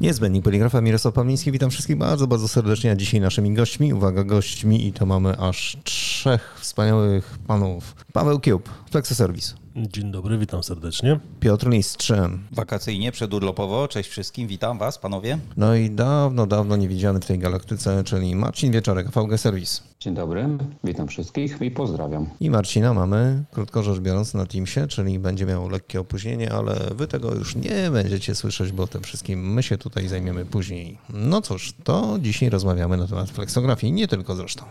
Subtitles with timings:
[0.00, 1.52] Niezbędnik poligrafa Mirosław Pawliński.
[1.52, 2.90] Witam wszystkich bardzo, bardzo serdecznie.
[2.90, 7.96] A dzisiaj naszymi gośćmi, uwaga, gośćmi i to mamy aż trzech wspaniałych panów.
[8.12, 9.54] Paweł Kiub, Flexoservice.
[9.76, 11.20] Dzień dobry, witam serdecznie.
[11.40, 12.46] Piotr Listrzem.
[12.52, 13.88] Wakacyjnie, przedurlopowo.
[13.88, 15.38] Cześć wszystkim, witam was, panowie.
[15.56, 19.82] No i dawno, dawno niewidziany w tej galaktyce, czyli Marcin Wieczorek, VG Service.
[20.00, 20.48] Dzień dobry,
[20.84, 22.26] witam wszystkich i pozdrawiam.
[22.40, 27.06] I Marcina mamy, krótko rzecz biorąc, na Teamsie, czyli będzie miał lekkie opóźnienie, ale wy
[27.06, 30.98] tego już nie będziecie słyszeć, bo tym wszystkim my się tutaj zajmiemy później.
[31.08, 34.64] No cóż, to dzisiaj rozmawiamy na temat flexografii, nie tylko zresztą.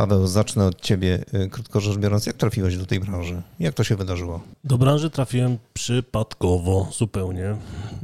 [0.00, 1.24] Paweł, zacznę od ciebie.
[1.34, 3.42] Y, Krótko rzecz biorąc, jak trafiłeś do tej branży?
[3.60, 4.40] Jak to się wydarzyło?
[4.64, 7.56] Do branży trafiłem przypadkowo, zupełnie.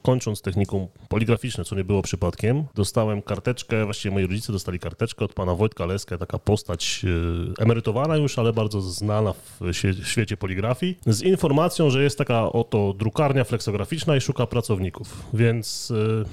[0.02, 5.32] Kończąc technikum poligraficzne, co nie było przypadkiem, dostałem karteczkę, właściwie moi rodzice dostali karteczkę od
[5.34, 10.36] pana Wojtka Leska, taka postać y, emerytowana już, ale bardzo znana w świe- w świecie
[10.36, 15.22] poligrafii, z informacją, że jest taka oto drukarnia fleksograficzna i szuka pracowników.
[15.34, 16.24] Więc y,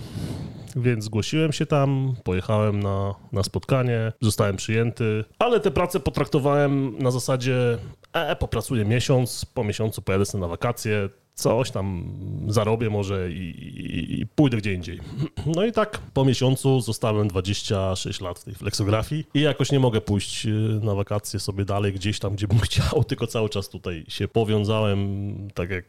[0.76, 7.12] więc zgłosiłem się tam, pojechałem na, na spotkanie, zostałem przyjęty, ale tę pracę potraktowałem na
[7.12, 7.78] zasadzie,
[8.14, 12.14] e, popracuję miesiąc, po miesiącu pojadę sobie na wakacje, coś tam
[12.48, 15.00] zarobię może i, i, i pójdę gdzie indziej.
[15.46, 20.02] No i tak po miesiącu zostałem 26 lat w tej flexografii i jakoś nie mogę
[20.02, 20.50] pójść y,
[20.84, 25.34] na wakacje sobie dalej gdzieś tam, gdzie bym chciał, tylko cały czas tutaj się powiązałem,
[25.54, 25.86] tak jak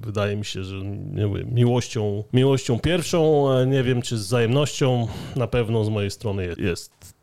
[0.00, 0.80] wydaje mi się, że
[1.12, 7.15] wiem, miłością, miłością pierwszą, nie wiem czy z wzajemnością, na pewno z mojej strony jest,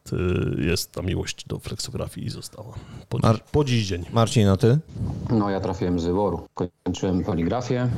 [0.58, 2.74] jest ta miłość do flexografii i została
[3.10, 4.06] po, dziś- Mar- po dziś dzień.
[4.14, 4.78] Marcin, a ty?
[5.30, 6.48] No ja trafiłem z wyboru.
[6.84, 7.90] Kończyłem poligrafię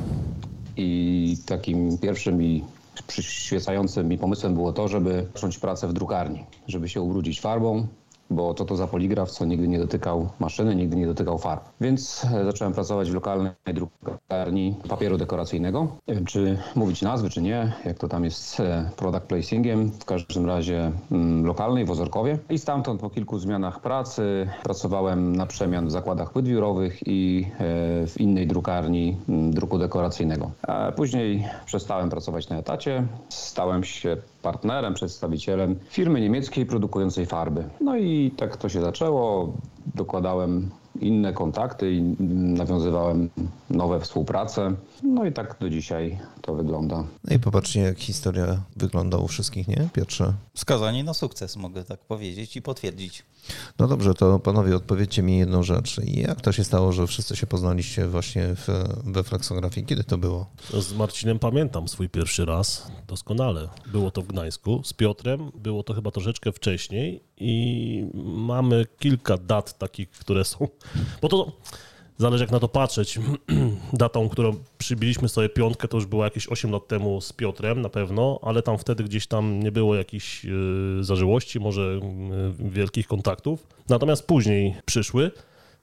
[0.76, 2.64] i takim pierwszym i
[3.06, 7.86] przyświecającym mi pomysłem było to, żeby zacząć pracę w drukarni, żeby się ubrudzić farbą,
[8.30, 11.64] bo co to za poligraf, co nigdy nie dotykał maszyny, nigdy nie dotykał farb.
[11.80, 15.88] Więc e, zacząłem pracować w lokalnej drukarni papieru dekoracyjnego.
[16.08, 19.90] Nie wiem, czy mówić nazwy, czy nie, jak to tam jest e, product placingiem.
[19.90, 22.38] W każdym razie mm, lokalnej w Ozorkowie.
[22.50, 26.46] I stamtąd po kilku zmianach pracy pracowałem na przemian w zakładach płyt
[27.06, 30.50] i e, w innej drukarni mm, druku dekoracyjnego.
[30.62, 33.06] A później przestałem pracować na etacie.
[33.28, 37.64] Stałem się partnerem, przedstawicielem firmy niemieckiej produkującej farby.
[37.80, 39.52] No i tak to się zaczęło.
[39.94, 40.70] Dokładałem
[41.00, 42.02] inne kontakty i
[42.58, 43.30] nawiązywałem
[43.70, 44.74] nowe współprace.
[45.02, 47.04] No i tak do dzisiaj to wygląda.
[47.24, 50.32] No i popatrzcie, jak historia wygląda u wszystkich, nie, Piotrze?
[50.54, 53.24] Skazani na sukces, mogę tak powiedzieć i potwierdzić.
[53.78, 56.00] No dobrze, to panowie odpowiedzcie mi jedną rzecz.
[56.04, 58.68] Jak to się stało, że wszyscy się poznaliście właśnie w,
[59.04, 59.86] we flexografii?
[59.86, 60.46] Kiedy to było?
[60.80, 63.68] Z Marcinem pamiętam swój pierwszy raz doskonale.
[63.86, 64.80] Było to w Gdańsku.
[64.84, 70.68] Z Piotrem było to chyba troszeczkę wcześniej i mamy kilka dat takich, które są.
[71.22, 71.52] Bo to
[72.18, 73.18] zależy jak na to patrzeć.
[73.92, 77.88] Datą, którą przybiliśmy sobie piątkę, to już było jakieś 8 lat temu z Piotrem na
[77.88, 82.00] pewno, ale tam wtedy gdzieś tam nie było jakichś yy, zażyłości, może
[82.60, 83.66] yy, wielkich kontaktów.
[83.88, 85.30] Natomiast później przyszły.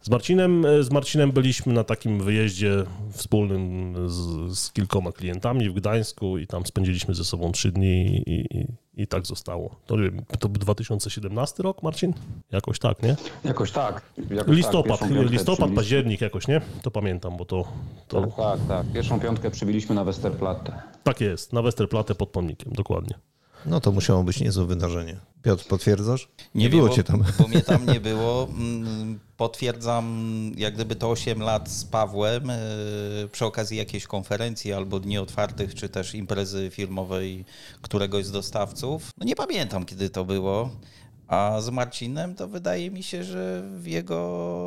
[0.04, 6.38] Z Marcinem, z Marcinem byliśmy na takim wyjeździe wspólnym z, z kilkoma klientami w Gdańsku
[6.38, 8.68] i tam spędziliśmy ze sobą trzy dni i, i,
[9.04, 9.76] i tak zostało.
[9.86, 12.14] To, nie wiem, to był 2017 rok, Marcin?
[12.52, 13.16] Jakoś tak, nie?
[13.44, 14.02] Jakoś tak.
[14.30, 15.10] Jakoś Listopad, tak.
[15.12, 16.62] Listopad, przybiliśmy- październik jakoś, nie?
[16.82, 17.68] To pamiętam, bo to,
[18.08, 18.94] to Tak, tak, tak.
[18.94, 20.82] Pierwszą piątkę przybiliśmy na Westerplatte.
[21.04, 23.16] tak jest, na Westerplatte pod pomnikiem, dokładnie.
[23.66, 25.18] No to musiało być niezłe wydarzenie.
[25.44, 26.30] Piotr, potwierdzasz?
[26.56, 27.24] Nie, wiem, było bo, cię tam.
[27.40, 28.48] Bo mnie tam nie było.
[28.50, 30.06] Mm, Potwierdzam,
[30.58, 32.58] jak gdyby to 8 lat z Pawłem e,
[33.32, 37.46] przy okazji jakiejś konferencji albo dni otwartych, czy też imprezy filmowej
[37.82, 39.12] któregoś z dostawców.
[39.18, 40.70] No nie pamiętam, kiedy to było.
[41.28, 44.18] A z Marcinem to wydaje mi się, że w jego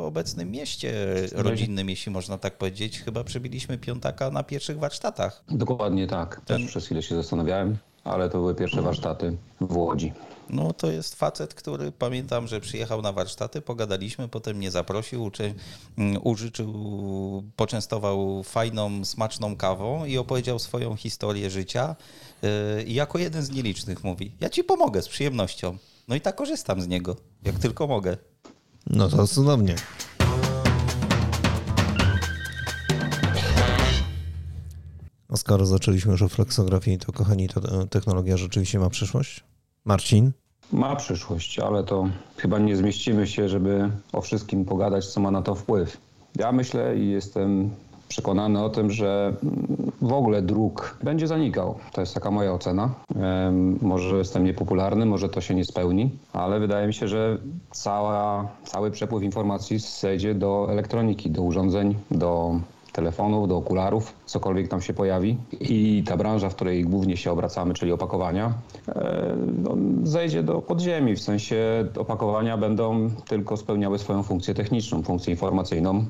[0.05, 0.93] obecnym mieście
[1.35, 5.43] rodzinnym, jeśli można tak powiedzieć, chyba przybiliśmy piątaka na pierwszych warsztatach.
[5.49, 6.35] Dokładnie tak.
[6.35, 7.77] Też Ten- przez chwilę się zastanawiałem,
[8.07, 10.13] ale to były pierwsze warsztaty w Łodzi.
[10.49, 15.53] No to jest facet, który pamiętam, że przyjechał na warsztaty, pogadaliśmy, potem mnie zaprosił, uczy,
[15.97, 16.73] mm, użyczył,
[17.55, 21.95] poczęstował fajną, smaczną kawą i opowiedział swoją historię życia.
[22.41, 25.77] Yy, I jako jeden z nielicznych mówi, ja ci pomogę z przyjemnością.
[26.07, 28.17] No i tak korzystam z niego, jak tylko mogę.
[28.89, 29.75] No to cudownie.
[35.29, 39.43] A skoro zaczęliśmy już o flexografii, to kochani, ta e, technologia rzeczywiście ma przyszłość?
[39.85, 40.31] Marcin?
[40.71, 45.41] Ma przyszłość, ale to chyba nie zmieścimy się, żeby o wszystkim pogadać, co ma na
[45.41, 45.97] to wpływ.
[46.35, 47.69] Ja myślę i jestem
[48.07, 49.33] przekonany o tym, że
[50.01, 51.75] w ogóle druk będzie zanikał.
[51.91, 52.89] To jest taka moja ocena.
[53.81, 57.37] Może jestem niepopularny, może to się nie spełni, ale wydaje mi się, że
[57.71, 62.59] cała, cały przepływ informacji zejdzie do elektroniki, do urządzeń, do
[62.97, 65.37] telefonów, do okularów, cokolwiek tam się pojawi.
[65.59, 68.53] I ta branża, w której głównie się obracamy, czyli opakowania,
[68.87, 71.15] e, no, zejdzie do podziemi.
[71.15, 76.05] W sensie opakowania będą tylko spełniały swoją funkcję techniczną, funkcję informacyjną.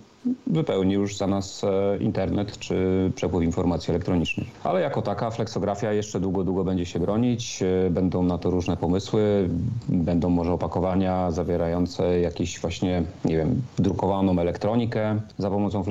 [0.47, 4.47] Wypełni już za nas e, internet czy przepływ informacji elektronicznych.
[4.63, 7.63] Ale jako taka flexografia jeszcze długo, długo będzie się bronić.
[7.63, 9.49] E, będą na to różne pomysły.
[9.89, 15.83] Będą może opakowania zawierające jakieś właśnie, nie wiem, drukowaną elektronikę za pomocą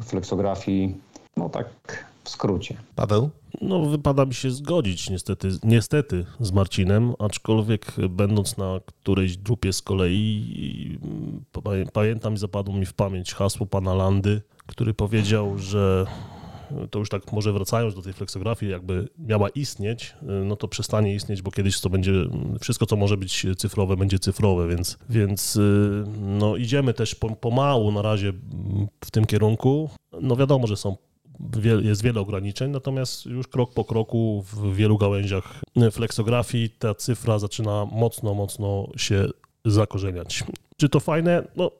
[0.00, 0.96] flexografii.
[1.36, 1.68] No tak
[2.28, 2.76] w skrócie.
[2.94, 3.30] Paweł?
[3.60, 9.82] No, wypada mi się zgodzić niestety, niestety z Marcinem, aczkolwiek będąc na którejś grupie z
[9.82, 10.98] kolei,
[11.92, 16.06] pamiętam i zapadło mi w pamięć hasło pana Landy, który powiedział, że
[16.90, 20.14] to już tak może wracając do tej flexografii, jakby miała istnieć,
[20.44, 22.12] no to przestanie istnieć, bo kiedyś to będzie,
[22.60, 25.58] wszystko co może być cyfrowe, będzie cyfrowe, więc, więc
[26.20, 28.32] no idziemy też pomału na razie
[29.04, 29.90] w tym kierunku.
[30.22, 30.96] No wiadomo, że są
[31.82, 35.60] jest wiele ograniczeń, natomiast już krok po kroku w wielu gałęziach
[35.92, 39.28] flexografii ta cyfra zaczyna mocno, mocno się
[39.64, 40.44] zakorzeniać.
[40.76, 41.42] Czy to fajne?
[41.56, 41.70] No,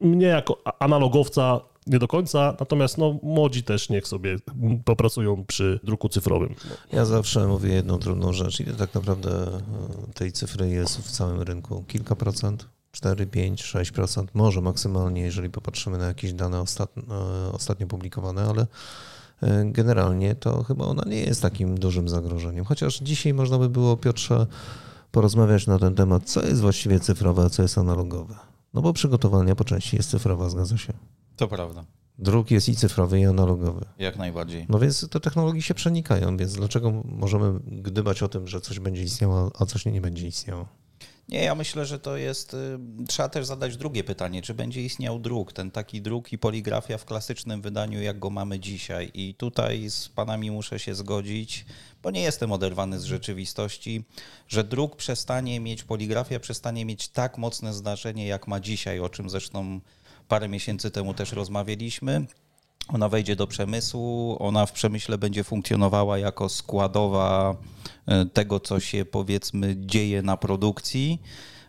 [0.00, 4.36] mnie jako analogowca nie do końca, natomiast no, młodzi też niech sobie
[4.84, 6.54] popracują przy druku cyfrowym.
[6.92, 8.60] Ja zawsze mówię jedną trudną rzecz.
[8.60, 11.84] Ile tak naprawdę e, tej cyfry jest w całym rynku?
[11.88, 12.68] Kilka procent?
[12.92, 18.66] 4, 5, 6%, może maksymalnie, jeżeli popatrzymy na jakieś dane ostatnio, e, ostatnio publikowane, ale
[19.42, 22.64] e, generalnie to chyba ona nie jest takim dużym zagrożeniem.
[22.64, 24.46] Chociaż dzisiaj można by było, Piotrze,
[25.10, 28.34] porozmawiać na ten temat, co jest właściwie cyfrowe, a co jest analogowe.
[28.74, 30.92] No bo przygotowania po części jest cyfrowa, zgadza się.
[31.36, 31.84] To prawda.
[32.18, 33.84] Druk jest i cyfrowy, i analogowy.
[33.98, 34.66] Jak najbardziej.
[34.68, 39.02] No więc te technologie się przenikają, więc dlaczego możemy gdybać o tym, że coś będzie
[39.02, 40.81] istniało, a coś nie, nie będzie istniało?
[41.28, 42.54] Nie, ja myślę, że to jest.
[42.54, 42.78] Y,
[43.08, 47.04] trzeba też zadać drugie pytanie, czy będzie istniał druk, ten taki druk i poligrafia w
[47.04, 49.10] klasycznym wydaniu, jak go mamy dzisiaj.
[49.14, 51.66] I tutaj z panami muszę się zgodzić,
[52.02, 54.04] bo nie jestem oderwany z rzeczywistości,
[54.48, 59.30] że druk przestanie mieć, poligrafia przestanie mieć tak mocne znaczenie, jak ma dzisiaj, o czym
[59.30, 59.80] zresztą
[60.28, 62.26] parę miesięcy temu też rozmawialiśmy.
[62.88, 67.56] Ona wejdzie do przemysłu, ona w przemyśle będzie funkcjonowała jako składowa
[68.06, 71.22] e, tego, co się powiedzmy dzieje na produkcji.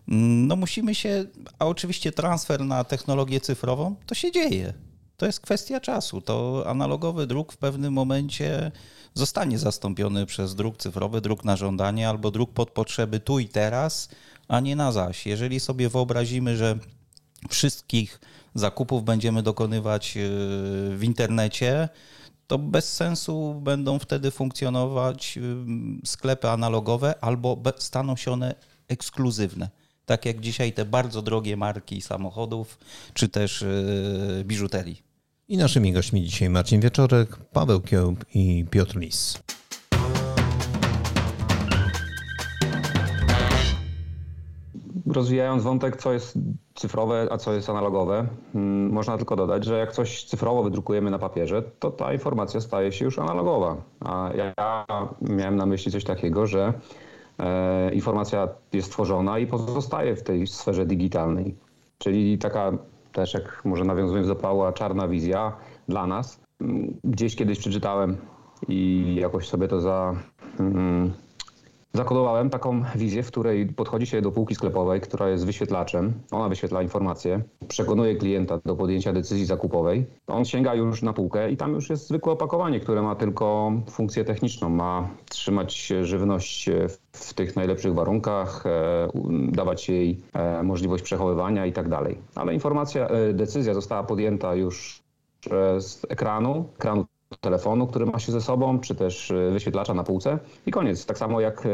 [0.07, 1.25] Mm, no musimy się,
[1.60, 4.74] a oczywiście transfer na technologię cyfrową to się dzieje.
[5.18, 6.21] To jest kwestia czasu.
[6.21, 8.71] To analogowy druk w pewnym momencie
[9.13, 14.10] zostanie zastąpiony przez druk cyfrowy, druk na żądanie albo druk pod potrzeby tu i teraz,
[14.48, 15.25] a nie na zaś.
[15.25, 16.80] Jeżeli sobie wyobrazimy, że
[17.50, 18.19] wszystkich
[18.55, 20.19] zakupów będziemy dokonywać e,
[20.95, 21.89] w internecie,
[22.47, 25.41] to bez sensu będą wtedy funkcjonować e,
[26.05, 28.55] sklepy analogowe albo staną się one
[28.88, 29.69] ekskluzywne.
[30.05, 32.79] Tak jak dzisiaj te bardzo drogie marki samochodów
[33.13, 33.67] czy też e,
[34.44, 35.01] biżuterii.
[35.47, 39.39] I naszymi gośćmi dzisiaj Marcin Wieczorek, Paweł Kiełb i Piotr Lis.
[45.13, 46.38] Rozwijając wątek, co jest
[46.75, 51.19] cyfrowe, a co jest analogowe, mm, można tylko dodać, że jak coś cyfrowo wydrukujemy na
[51.19, 53.77] papierze, to ta informacja staje się już analogowa.
[54.00, 54.86] A ja
[55.22, 56.74] miałem na myśli coś takiego, że
[57.39, 61.55] e, informacja jest tworzona i pozostaje w tej sferze digitalnej.
[61.98, 62.72] Czyli taka
[63.12, 65.53] też, jak może nawiązując do Pawła, czarna wizja
[65.88, 66.39] dla nas.
[66.62, 68.17] Mm, gdzieś kiedyś przeczytałem
[68.67, 70.15] i jakoś sobie to za,
[70.60, 71.13] mm,
[71.95, 76.13] Zakodowałem taką wizję, w której podchodzi się do półki sklepowej, która jest wyświetlaczem.
[76.31, 80.05] Ona wyświetla informacje, przekonuje klienta do podjęcia decyzji zakupowej.
[80.27, 84.25] On sięga już na półkę i tam już jest zwykłe opakowanie, które ma tylko funkcję
[84.25, 84.69] techniczną.
[84.69, 86.69] Ma trzymać żywność
[87.12, 89.07] w tych najlepszych warunkach, e,
[89.51, 92.17] dawać jej e, możliwość przechowywania i tak dalej.
[92.35, 95.03] Ale informacja, e, decyzja została podjęta już
[95.79, 97.05] z ekranu, ekranu
[97.37, 101.05] telefonu, który ma się ze sobą, czy też y, wyświetlacza na półce i koniec.
[101.05, 101.67] Tak samo jak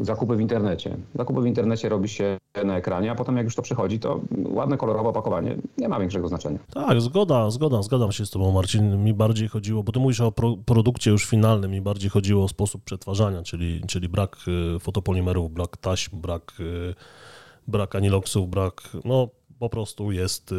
[0.00, 0.96] zakupy w internecie.
[1.14, 4.76] Zakupy w internecie robi się na ekranie, a potem jak już to przychodzi, to ładne
[4.76, 6.58] kolorowe opakowanie nie ma większego znaczenia.
[6.74, 9.04] Tak, zgoda, zgoda, zgadzam się z tobą Marcin.
[9.04, 12.48] Mi bardziej chodziło, bo ty mówisz o pro, produkcie już finalnym, mi bardziej chodziło o
[12.48, 14.36] sposób przetwarzania, czyli, czyli brak
[14.76, 16.94] y, fotopolimerów, brak taśm, brak, y,
[17.68, 20.54] brak aniloksów, brak, no po prostu jest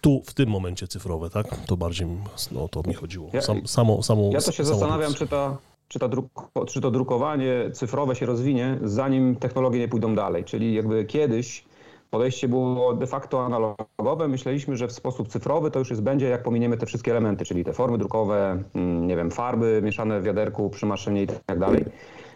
[0.00, 1.46] tu, w tym momencie cyfrowe, tak?
[1.66, 2.08] To bardziej
[2.52, 3.30] no, to mi chodziło.
[3.40, 5.56] Sam, samo, samo, ja to się zastanawiam, czy, ta,
[5.88, 6.28] czy, ta druk,
[6.66, 10.44] czy to drukowanie cyfrowe się rozwinie, zanim technologie nie pójdą dalej.
[10.44, 11.64] Czyli jakby kiedyś
[12.10, 14.28] podejście było de facto analogowe.
[14.28, 17.64] Myśleliśmy, że w sposób cyfrowy to już jest będzie, jak pominiemy te wszystkie elementy, czyli
[17.64, 21.84] te formy drukowe, mm, nie wiem, farby mieszane w wiaderku przy maszynie i tak dalej.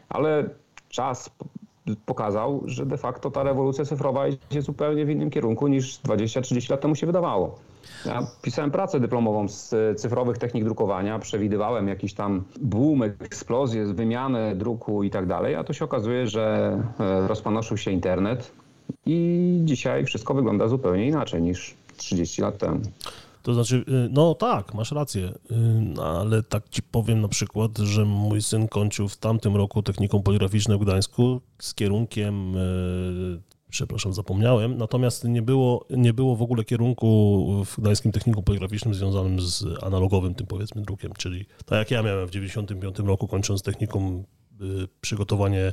[0.09, 0.51] Ale
[0.89, 1.31] czas
[2.07, 6.81] pokazał, że de facto ta rewolucja cyfrowa idzie zupełnie w innym kierunku niż 20-30 lat
[6.81, 7.59] temu się wydawało.
[8.07, 15.03] Ja pisałem pracę dyplomową z cyfrowych technik drukowania, przewidywałem jakiś tam boom, eksplozję, wymianę druku
[15.03, 18.53] i tak dalej, a to się okazuje, że e, rozpanoszył się internet
[19.07, 22.81] i dzisiaj wszystko wygląda zupełnie inaczej niż 30 lat temu.
[23.43, 27.79] To znaczy, y, no tak, masz rację, y, no, ale tak ci powiem na przykład,
[27.79, 34.13] że mój syn kończył w tamtym roku techniką poligraficzną w Gdańsku z kierunkiem y, przepraszam,
[34.13, 34.79] zapomniałem.
[34.79, 40.35] Natomiast nie było, nie było w ogóle kierunku w Gdańskim Technikum Poligraficznym związanym z analogowym
[40.35, 44.25] tym powiedzmy drukiem, czyli tak jak ja miałem w 1995 roku kończąc technikum
[45.01, 45.73] przygotowanie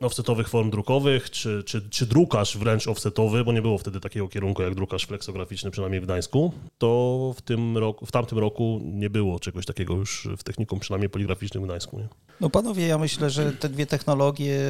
[0.00, 4.62] offsetowych form drukowych, czy, czy, czy drukarz wręcz offsetowy, bo nie było wtedy takiego kierunku
[4.62, 9.40] jak drukarz fleksograficzny, przynajmniej w Gdańsku, to w, tym roku, w tamtym roku nie było
[9.40, 11.98] czegoś takiego już w technikum, przynajmniej poligraficznym w Gdańsku.
[11.98, 12.08] Nie?
[12.40, 14.60] No panowie, ja myślę, że te dwie technologie,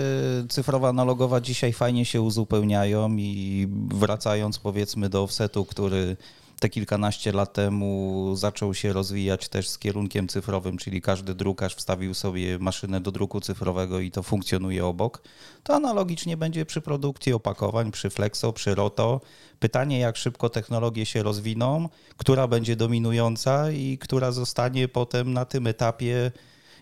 [0.49, 6.17] cyfrowa, analogowa, dzisiaj fajnie się uzupełniają i wracając powiedzmy do offsetu, który
[6.61, 12.15] te kilkanaście lat temu zaczął się rozwijać też z kierunkiem cyfrowym, czyli każdy drukarz wstawił
[12.15, 15.23] sobie maszynę do druku cyfrowego i to funkcjonuje obok,
[15.63, 19.21] to analogicznie będzie przy produkcji opakowań, przy Flexo, przy Roto.
[19.59, 25.67] Pytanie, jak szybko technologie się rozwiną, która będzie dominująca i która zostanie potem na tym
[25.67, 26.33] etapie,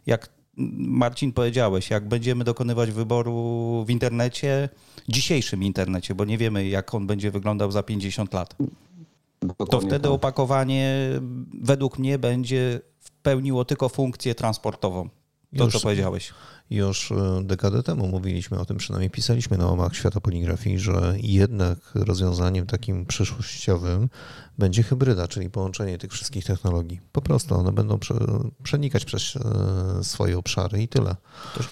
[0.07, 0.29] jak
[0.79, 4.69] Marcin powiedziałeś, jak będziemy dokonywać wyboru w internecie,
[5.09, 8.57] dzisiejszym internecie, bo nie wiemy, jak on będzie wyglądał za 50 lat.
[9.43, 10.13] Dokładnie to wtedy tak.
[10.13, 11.11] opakowanie
[11.61, 12.81] według mnie będzie
[13.23, 15.09] pełniło tylko funkcję transportową.
[15.57, 16.33] To, już, co powiedziałeś.
[16.71, 21.79] Już e, dekadę temu mówiliśmy o tym, przynajmniej pisaliśmy na łamach świata poligrafii, że jednak
[21.95, 24.09] rozwiązaniem takim przyszłościowym
[24.59, 27.01] będzie hybryda, czyli połączenie tych wszystkich technologii.
[27.13, 27.99] Po prostu one będą
[28.63, 31.17] przenikać przez e, swoje obszary i tyle.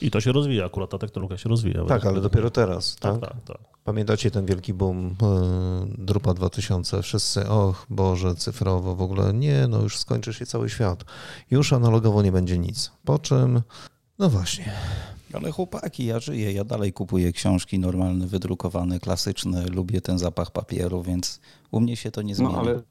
[0.00, 1.84] I to się rozwija, akurat ta technologia się rozwija.
[1.84, 2.96] Tak, ale dopiero teraz.
[2.96, 3.44] Tak, tak, tak.
[3.44, 3.58] tak.
[3.84, 7.02] Pamiętacie ten wielki boom e, Drupa 2000?
[7.02, 9.34] Wszyscy, och Boże, cyfrowo w ogóle.
[9.34, 11.04] Nie, no już skończy się cały świat.
[11.50, 12.90] Już analogowo nie będzie nic.
[13.04, 13.62] Po czym,
[14.18, 14.72] no właśnie.
[15.32, 21.02] Ale chłopaki, ja żyję, ja dalej kupuję książki normalne, wydrukowane, klasyczne, lubię ten zapach papieru,
[21.02, 21.40] więc
[21.70, 22.52] u mnie się to nie zmieni.
[22.52, 22.82] No ale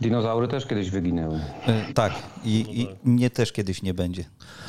[0.00, 1.40] dinozaury też kiedyś wyginęły.
[1.66, 2.12] E, tak,
[2.44, 4.24] i, i mnie też kiedyś nie będzie.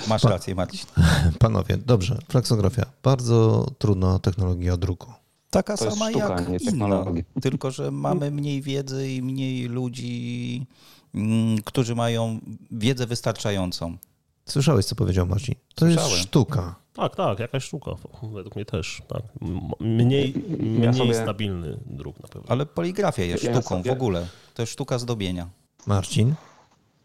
[0.08, 0.86] Masz rację, Marcin.
[1.40, 2.86] Panowie, dobrze, fleksografia.
[3.04, 5.14] Bardzo trudna technologia druku.
[5.50, 7.06] Taka to sama sztuka, jak inna,
[7.42, 10.66] tylko że mamy mniej wiedzy i mniej ludzi,
[11.16, 12.40] mm, którzy mają
[12.72, 13.98] wiedzę wystarczającą.
[14.46, 15.56] Słyszałeś, co powiedział Marcin?
[15.76, 16.12] To Słyszałem.
[16.12, 16.76] jest sztuka.
[16.94, 17.92] Tak, tak, jakaś sztuka.
[18.34, 19.02] Według mnie też.
[19.08, 19.22] Tak.
[19.80, 21.14] Mniej, mniej ja sobie...
[21.14, 22.52] stabilny druk na pewno.
[22.52, 23.92] Ale poligrafia jest sztuką sobie...
[23.92, 24.28] w ogóle.
[24.54, 25.50] To jest sztuka zdobienia.
[25.88, 26.36] Marcin?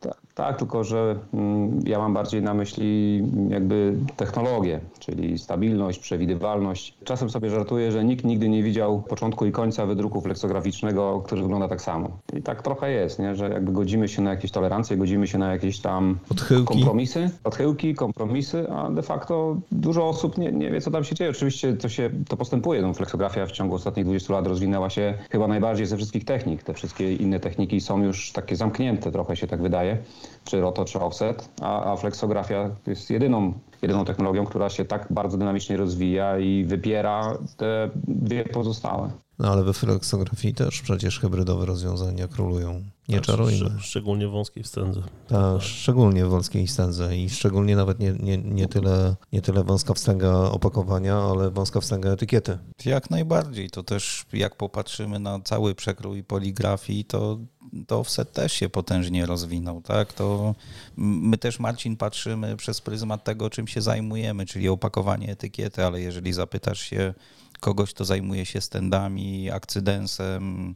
[0.01, 6.95] Tak, tak, tylko że mm, ja mam bardziej na myśli jakby technologię, czyli stabilność, przewidywalność.
[7.05, 11.69] Czasem sobie żartuję, że nikt nigdy nie widział początku i końca wydruku fleksograficznego, który wygląda
[11.69, 12.09] tak samo.
[12.33, 13.35] I tak trochę jest, nie?
[13.37, 16.75] że jakby godzimy się na jakieś tolerancje, godzimy się na jakieś tam odchyłki.
[16.75, 21.31] kompromisy, odchyłki, kompromisy, a de facto dużo osób nie, nie wie, co tam się dzieje.
[21.31, 22.83] Oczywiście to się to postępuje.
[22.83, 26.63] No, fleksografia w ciągu ostatnich 20 lat rozwinęła się chyba najbardziej ze wszystkich technik.
[26.63, 29.99] Te wszystkie inne techniki są już takie zamknięte, trochę się tak wydaje
[30.45, 35.39] czy roto, czy offset, a, a flexografia jest jedyną, jedyną technologią, która się tak bardzo
[35.39, 39.11] dynamicznie rozwija i wypiera te dwie pozostałe.
[39.39, 42.83] No ale we flexografii też przecież hybrydowe rozwiązania królują.
[43.09, 43.71] Nie tak, czarujmy.
[43.81, 45.03] szczególnie w wąskiej wstędze.
[45.29, 49.95] Tak, szczególnie w wąskiej wstędze i szczególnie nawet nie, nie, nie, tyle, nie tyle wąska
[49.95, 52.59] wstęga opakowania, ale wąska wstęga etykiety.
[52.85, 53.71] Jak najbardziej.
[53.71, 57.39] To też jak popatrzymy na cały przekrój poligrafii, to
[57.87, 60.13] to offset też się potężnie rozwinął, tak?
[60.13, 60.55] To
[60.97, 66.33] my też, Marcin, patrzymy przez pryzmat tego, czym się zajmujemy, czyli opakowanie etykiety, ale jeżeli
[66.33, 67.15] zapytasz się
[67.61, 70.75] kogoś, kto zajmuje się stendami, akcydensem,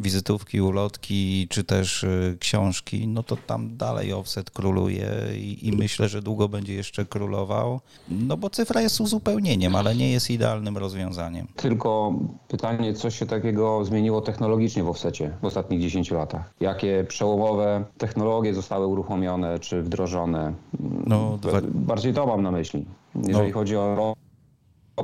[0.00, 6.08] wizytówki, ulotki, czy też y, książki, no to tam dalej offset króluje i, i, myślę,
[6.08, 11.46] że długo będzie jeszcze królował, no bo cyfra jest uzupełnieniem, ale nie jest idealnym rozwiązaniem.
[11.56, 12.14] Tylko
[12.48, 16.54] pytanie, co się takiego zmieniło technologicznie w offsecie w ostatnich 10 latach?
[16.60, 20.52] Jakie przełomowe technologie zostały uruchomione czy wdrożone?
[21.06, 21.60] No, dwa...
[21.74, 22.84] Bardziej to mam na myśli.
[23.26, 23.54] Jeżeli no.
[23.54, 24.14] chodzi o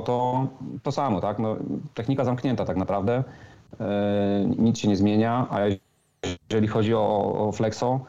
[0.05, 0.47] to,
[0.83, 1.39] to samo, tak?
[1.39, 1.55] No,
[1.93, 3.23] technika zamknięta tak naprawdę
[4.57, 5.59] nic się nie zmienia, a
[6.49, 7.99] jeżeli chodzi o, o Flexo,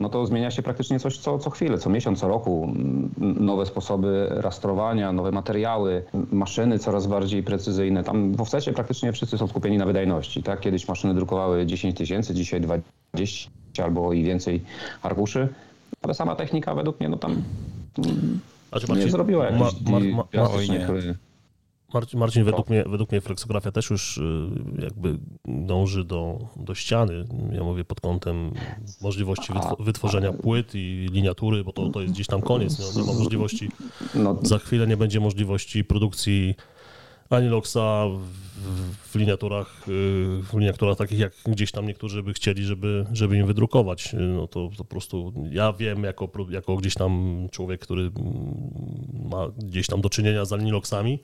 [0.00, 2.72] no to zmienia się praktycznie coś co, co chwilę, co miesiąc, co roku.
[3.18, 8.04] Nowe sposoby rastrowania, nowe materiały, maszyny coraz bardziej precyzyjne.
[8.04, 10.42] Tam w offsecie praktycznie wszyscy są skupieni na wydajności.
[10.42, 10.60] Tak?
[10.60, 13.50] Kiedyś maszyny drukowały 10 tysięcy, dzisiaj 20
[13.82, 14.60] albo i więcej
[15.02, 15.48] arkuszy,
[16.02, 17.42] ale sama technika według mnie no tam
[18.68, 20.48] znaczy, nie zrobiła jakichś ma, ma, ma,
[21.94, 24.22] Marcin, Marcin według, mnie, według mnie flexografia też już y,
[24.78, 27.24] jakby dąży do, do ściany.
[27.52, 28.52] Ja mówię pod kątem
[29.00, 32.96] możliwości wytw wytworzenia płyt i liniatury, bo to, to jest gdzieś tam koniec.
[32.96, 33.70] Nie, nie ma możliwości.
[34.14, 34.38] No.
[34.42, 36.54] Za chwilę nie będzie możliwości produkcji
[37.30, 43.06] Aniloxa w, w liniaturach, y, w liniaturach takich, jak gdzieś tam niektórzy by chcieli, żeby,
[43.12, 44.14] żeby im wydrukować.
[44.18, 48.10] No to, to po prostu ja wiem jako, jako gdzieś tam człowiek, który
[49.30, 51.18] ma gdzieś tam do czynienia z Aniloxami,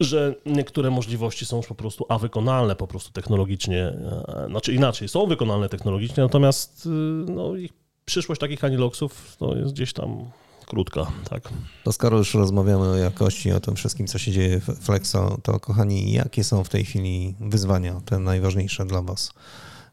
[0.00, 5.08] że niektóre możliwości są już po prostu a wykonalne po prostu technologicznie, e, znaczy inaczej,
[5.08, 6.88] są wykonalne technologicznie, natomiast y,
[7.32, 7.72] no, ich
[8.04, 10.30] przyszłość takich aniloksów to jest gdzieś tam
[10.66, 11.48] krótka, tak.
[11.84, 15.60] To skoro już rozmawiamy o jakości, o tym wszystkim, co się dzieje w Flexo, to
[15.60, 19.30] kochani, jakie są w tej chwili wyzwania, te najważniejsze dla Was?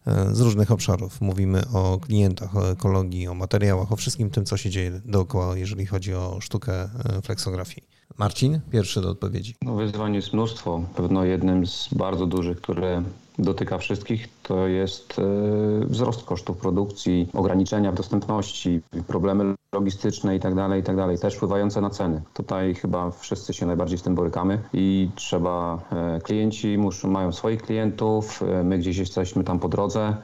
[0.08, 1.22] E, z różnych obszarów.
[1.22, 5.86] Mówimy o klientach, o ekologii, o materiałach, o wszystkim tym, co się dzieje dookoła, jeżeli
[5.86, 6.90] chodzi o sztukę e,
[7.22, 7.91] flexografii.
[8.18, 9.56] Marcin, pierwszy do odpowiedzi.
[9.62, 10.82] No, wyzwań jest mnóstwo.
[10.96, 13.04] Pewno jednym z bardzo dużych, które
[13.40, 20.76] dotyka wszystkich, to jest e, wzrost kosztów produkcji, ograniczenia w dostępności, problemy logistyczne itd., tak
[20.78, 22.22] itd., tak też wpływające na ceny.
[22.34, 27.62] Tutaj chyba wszyscy się najbardziej z tym borykamy i trzeba, e, klienci muszą, mają swoich
[27.62, 30.18] klientów, e, my gdzieś jesteśmy tam po drodze,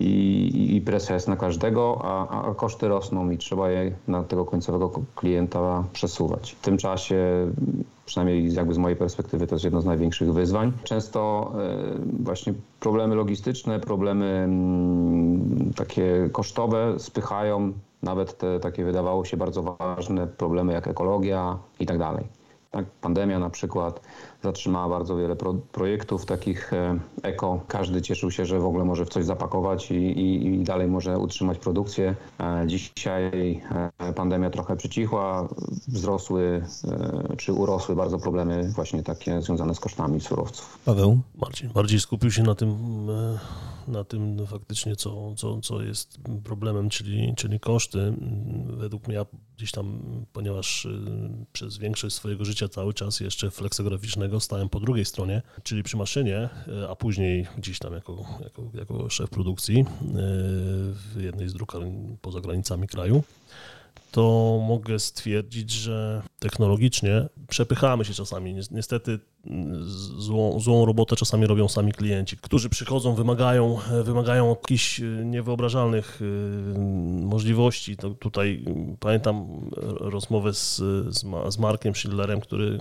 [0.00, 4.44] i, i presja jest na każdego, a, a, koszty rosną i trzeba je na tego
[4.44, 6.52] końcowego klienta przesuwać.
[6.52, 7.46] W tym czasie,
[8.06, 10.72] przynajmniej jakby z mojej perspektywy, to jest jedno z największych wyzwań.
[10.84, 11.52] Często
[11.96, 14.48] y, właśnie problemy logistyczne, problemy
[15.70, 17.72] y, takie kosztowe spychają
[18.04, 22.24] nawet te takie wydawało się bardzo ważne problemy jak ekologia i tak dalej.
[22.70, 24.00] Tak, pandemia na przykład
[24.44, 27.60] zatrzymała bardzo wiele pro, projektów takich e, eko.
[27.68, 31.18] Każdy cieszył się, że w ogóle może w coś zapakować i, i, i dalej może
[31.18, 32.14] utrzymać produkcję.
[32.40, 33.62] E, dzisiaj
[33.98, 35.48] e, pandemia trochę przycichła,
[35.88, 36.62] wzrosły
[37.38, 40.78] czy urosły bardzo problemy właśnie takie związane z kosztami surowców.
[40.84, 41.18] Paweł?
[41.34, 42.76] Marcin bardziej skupił się na tym
[43.88, 48.14] na tym no, faktycznie, co, co, co jest problemem, czyli, czyli koszty.
[48.66, 49.20] Według mnie
[49.56, 50.88] gdzieś tam, ponieważ
[51.52, 56.48] przez większość swojego życia cały czas jeszcze fleksograficznego stałem po drugiej stronie, czyli przy maszynie,
[56.84, 59.84] y, a później gdzieś tam jako, jako, jako szef produkcji y,
[60.92, 63.22] w jednej z drukarni poza granicami kraju,
[64.10, 68.54] to mogę stwierdzić, że technologicznie przepychamy się czasami.
[68.70, 69.18] Niestety
[70.18, 76.78] złą, złą robotę czasami robią sami klienci, którzy przychodzą, wymagają, wymagają jakichś niewyobrażalnych y,
[77.24, 77.96] możliwości.
[77.96, 78.64] To tutaj
[79.00, 79.46] pamiętam
[80.00, 80.76] rozmowę z,
[81.48, 82.78] z Markiem Schillerem, który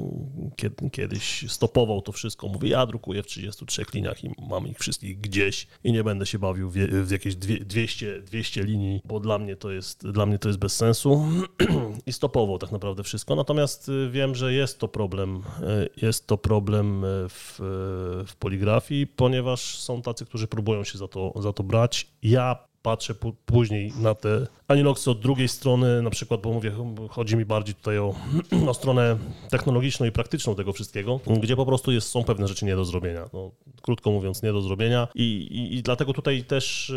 [0.91, 2.47] kiedyś stopował to wszystko.
[2.47, 6.39] Mówi, ja drukuję w 33 liniach i mam ich wszystkich gdzieś i nie będę się
[6.39, 6.73] bawił w,
[7.08, 10.76] w jakieś 200, 200 linii, bo dla mnie to jest, dla mnie to jest bez
[10.76, 11.26] sensu
[12.08, 13.36] i stopował tak naprawdę wszystko.
[13.36, 15.41] Natomiast wiem, że jest to problem,
[16.02, 17.63] jest to problem problem e, w, e,
[18.25, 22.07] w poligrafii, ponieważ są tacy, którzy próbują się za to, za to brać.
[22.23, 26.71] Ja patrzę później na te aniloksy od drugiej strony, na przykład, bo mówię,
[27.09, 28.15] chodzi mi bardziej tutaj o,
[28.69, 29.17] o stronę
[29.49, 33.29] technologiczną i praktyczną tego wszystkiego, gdzie po prostu jest, są pewne rzeczy nie do zrobienia.
[33.33, 36.93] No, krótko mówiąc, nie do zrobienia I, i, i dlatego tutaj też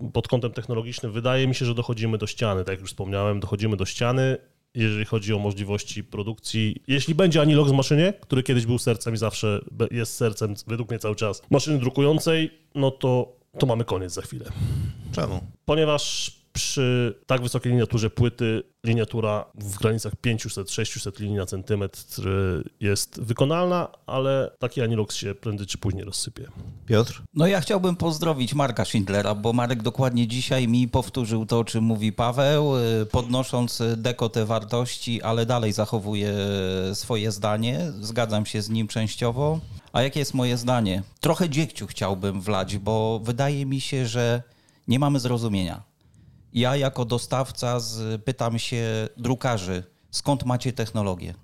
[0.00, 3.40] e, pod kątem technologicznym wydaje mi się, że dochodzimy do ściany, tak jak już wspomniałem,
[3.40, 4.36] dochodzimy do ściany
[4.74, 6.76] jeżeli chodzi o możliwości produkcji.
[6.86, 10.98] Jeśli będzie Anilox w maszynie, który kiedyś był sercem i zawsze jest sercem, według mnie
[10.98, 14.44] cały czas, maszyny drukującej, no to, to mamy koniec za chwilę.
[15.12, 15.40] Czemu?
[15.64, 22.22] Ponieważ przy tak wysokiej liniaturze płyty liniatura w granicach 500-600 linii na centymetr
[22.80, 26.48] jest wykonalna, ale taki anilox się prędzej czy później rozsypie.
[26.86, 27.22] Piotr?
[27.34, 31.84] No ja chciałbym pozdrowić Marka Schindlera, bo Marek dokładnie dzisiaj mi powtórzył to, o czym
[31.84, 36.34] mówi Paweł, y, podnosząc dekotę wartości, ale dalej zachowuje
[36.94, 37.92] swoje zdanie.
[38.00, 39.60] Zgadzam się z nim częściowo.
[39.92, 41.02] A jakie jest moje zdanie?
[41.20, 44.42] Trochę dziegciu chciałbym wlać, bo wydaje mi się, że
[44.88, 45.89] nie mamy zrozumienia
[46.52, 51.34] ja jako dostawca z, pytam się drukarzy, skąd macie technologię?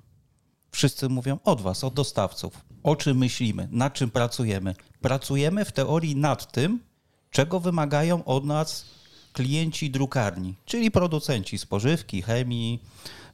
[0.71, 2.64] Wszyscy mówią od was, od dostawców.
[2.83, 4.75] O czym myślimy, nad czym pracujemy?
[5.01, 6.81] Pracujemy w teorii nad tym,
[7.31, 8.85] czego wymagają od nas
[9.33, 12.83] klienci drukarni, czyli producenci spożywki, chemii,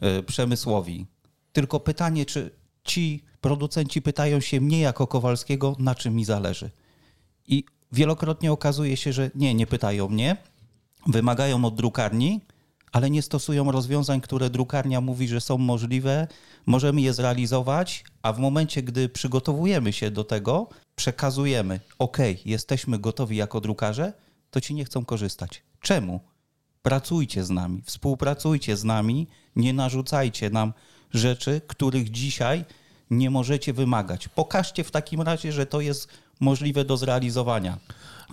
[0.01, 1.07] yy, przemysłowi.
[1.53, 2.51] Tylko pytanie, czy
[2.85, 6.71] ci producenci pytają się mnie jako Kowalskiego, na czym mi zależy.
[7.47, 10.37] I wielokrotnie okazuje się, że nie, nie pytają mnie,
[11.07, 12.41] wymagają od drukarni,
[12.93, 16.29] ale nie stosują rozwiązań, które drukarnia mówi, że są możliwe,
[16.67, 23.37] możemy je zrealizować, a w momencie, gdy przygotowujemy się do tego, przekazujemy, OK, jesteśmy gotowi
[23.37, 24.13] jako drukarze,
[24.51, 25.63] to ci nie chcą korzystać.
[25.81, 26.21] Czemu?
[26.83, 30.73] Pracujcie z nami, współpracujcie z nami, nie narzucajcie nam
[31.11, 32.65] rzeczy, których dzisiaj
[33.11, 34.29] nie możecie wymagać.
[34.29, 36.09] Pokażcie w takim razie, że to jest
[36.41, 37.79] możliwe do zrealizowania,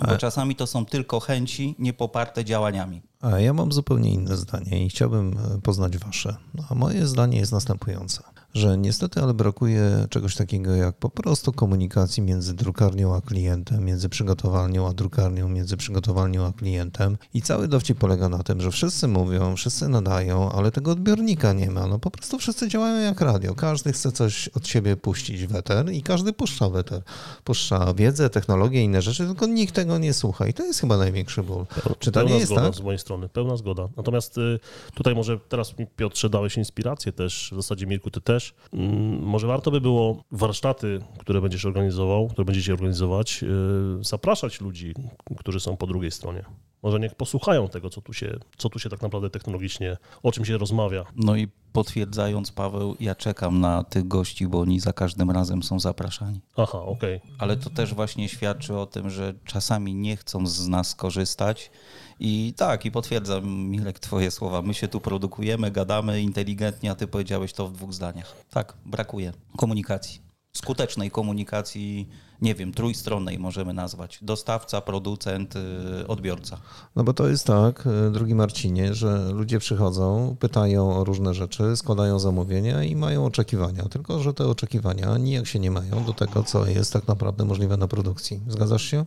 [0.07, 3.01] bo czasami to są tylko chęci niepoparte działaniami.
[3.21, 6.35] A ja mam zupełnie inne zdanie i chciałbym e, poznać wasze.
[6.69, 12.23] A moje zdanie jest następujące, że niestety, ale brakuje czegoś takiego jak po prostu komunikacji
[12.23, 17.17] między drukarnią a klientem, między przygotowalnią a drukarnią, między przygotowalnią a klientem.
[17.33, 21.71] I cały dowcip polega na tym, że wszyscy mówią, wszyscy nadają, ale tego odbiornika nie
[21.71, 21.88] ma.
[21.88, 23.55] No po prostu wszyscy działają jak radio.
[23.55, 27.01] Każdy chce coś od siebie puścić w eter i każdy puszcza w eter.
[27.43, 30.47] Puszcza wiedzę, technologię, inne rzeczy, tylko nikt tego nie słucha.
[30.47, 31.65] I to jest chyba największy ból.
[31.99, 32.75] Czy to nie jest zgoda tak?
[32.75, 33.88] z mojej strony, pełna zgoda.
[33.97, 34.59] Natomiast y,
[34.93, 38.38] tutaj może teraz mi Piotrze dałeś inspirację też, w zasadzie Mirku ty też.
[38.73, 44.93] Mm, Może warto by było warsztaty, które będziesz organizował, które będziecie organizować, y, zapraszać ludzi,
[45.38, 46.45] którzy są po drugiej stronie.
[46.84, 50.45] Może niech posłuchają tego, co tu się, co tu się tak naprawdę technologicznie, o czym
[50.45, 51.06] się rozmawia.
[51.15, 55.80] No i potwierdzając, Paweł, ja czekam na tych gości, bo oni za każdym razem są
[55.80, 56.41] zapraszani.
[56.58, 57.21] Aha, okej.
[57.39, 61.71] Ale to też właśnie świadczy o tym, że czasami nie chcą z nas korzystać.
[62.19, 64.62] I tak, i potwierdzam, Milek, twoje słowa.
[64.62, 68.36] My się tu produkujemy, gadamy inteligentnie, a ty powiedziałeś to w dwóch zdaniach.
[68.49, 70.21] Tak, brakuje komunikacji.
[70.53, 72.10] Skutecznej komunikacji,
[72.41, 74.19] nie wiem, trójstronnej możemy nazwać.
[74.21, 76.58] Dostawca, producent, yy, odbiorca.
[76.95, 81.77] No bo to jest tak, e, drugi Marcinie, że ludzie przychodzą, pytają o różne rzeczy,
[81.77, 83.84] składają zamówienia i mają oczekiwania.
[83.84, 87.77] Tylko, że te oczekiwania nijak się nie mają do tego, co jest tak naprawdę możliwe
[87.77, 88.41] na produkcji.
[88.47, 89.05] Zgadzasz się?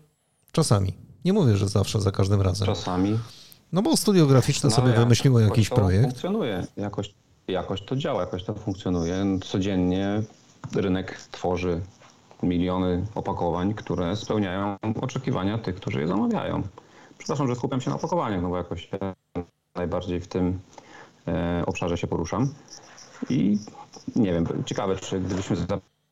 [0.52, 1.11] Czasami.
[1.24, 2.66] Nie mówię, że zawsze, za każdym razem.
[2.66, 3.18] Czasami.
[3.72, 6.04] No bo studio graficzne No, sobie wymyśliło jakiś to projekt.
[6.04, 6.66] funkcjonuje.
[6.76, 7.14] Jakoś,
[7.48, 9.24] jakoś to działa, jakoś to funkcjonuje.
[9.44, 10.22] Codziennie
[10.74, 11.80] rynek tworzy
[12.42, 16.62] miliony opakowań, które spełniają oczekiwania tych, którzy je zamawiają.
[17.18, 18.88] Przepraszam, że skupiam się na opakowaniach, no bo jakoś
[19.74, 20.60] najbardziej w tym
[21.28, 22.54] e, obszarze się poruszam.
[23.30, 23.58] I
[24.16, 25.56] nie wiem, ciekawe, czy gdybyśmy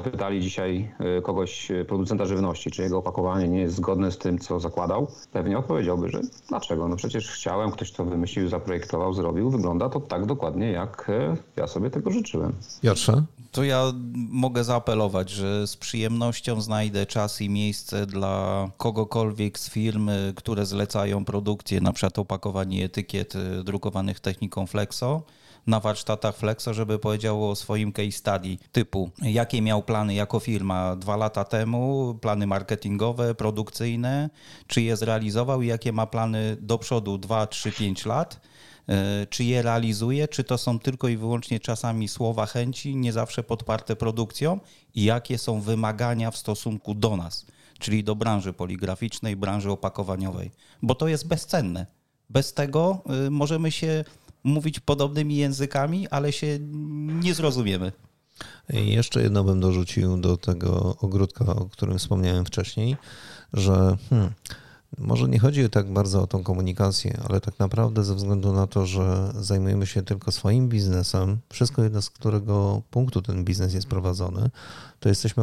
[0.05, 4.39] zapytali dzisiaj e, kogoś, e, producenta żywności, czy jego opakowanie nie jest zgodne z tym,
[4.39, 6.89] co zakładał, pewnie odpowiedziałby, że dlaczego?
[6.89, 11.67] No przecież chciałem, ktoś to wymyślił, zaprojektował, zrobił, wygląda to tak dokładnie, jak e, ja
[11.67, 12.53] sobie tego życzyłem.
[12.83, 13.23] Piotrze?
[13.53, 13.93] To ja
[14.31, 20.67] mogę zaapelować, że z przyjemnością znajdę czas i miejsce dla kogokolwiek z firm, y, które
[20.67, 23.35] zlecają produkcję, na przykład opakowanie etykiet
[23.65, 25.23] drukowanych techniką Flexo
[25.71, 30.97] na warsztatach Flexo, żeby powiedział o swoim case study typu jakie miał plany jako firma
[30.97, 34.31] dwa lata temu, plany marketingowe, produkcyjne,
[34.67, 38.41] czy je zrealizował i jakie ma plany do przodu 2, 3, 5 lat
[38.91, 43.43] E, czy je realizuje, czy to są tylko i wyłącznie czasami słowa chęci, nie zawsze
[43.43, 44.61] podparte produkcją
[44.95, 47.47] i jakie są wymagania w stosunku do nas,
[47.79, 50.51] czyli do branży poligraficznej, branży opakowaniowej,
[50.83, 51.87] bo to jest bezcenne.
[52.31, 54.05] Bez tego y, możemy się
[54.45, 56.59] mówić podobnymi językami, ale się
[57.23, 57.93] nie zrozumiemy.
[58.73, 62.97] I jeszcze jedno bym dorzucił do tego ogródka, o którym wspomniałem wcześniej,
[63.53, 64.33] że hmm,
[64.99, 68.87] może nie chodzi tak bardzo o tą komunikację, ale tak naprawdę ze względu na to,
[68.87, 74.51] że zajmujemy się tylko swoim biznesem, wszystko jedno z którego punktu ten biznes jest prowadzony,
[75.01, 75.43] to jesteśmy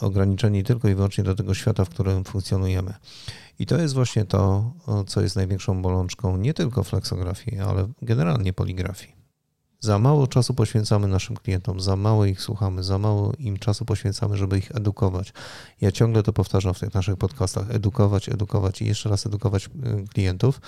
[0.00, 2.94] ograniczeni tylko i wyłącznie do tego świata, w którym funkcjonujemy.
[3.58, 4.72] I to jest właśnie to,
[5.06, 9.25] co jest największą bolączką nie tylko flexografii, ale generalnie poligrafii.
[9.80, 14.36] Za mało czasu poświęcamy naszym klientom, za mało ich słuchamy, za mało im czasu poświęcamy,
[14.36, 15.32] żeby ich edukować.
[15.80, 19.70] Ja ciągle to powtarzam w tych naszych podcastach: edukować, edukować i jeszcze raz edukować y,
[20.08, 20.60] klientów,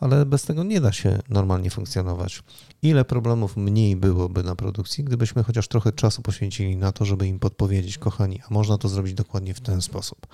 [0.00, 2.42] ale bez tego nie da się normalnie funkcjonować.
[2.82, 7.38] Ile problemów mniej byłoby na produkcji, gdybyśmy chociaż trochę czasu poświęcili na to, żeby im
[7.38, 10.26] podpowiedzieć, kochani, a można to zrobić dokładnie w ten sposób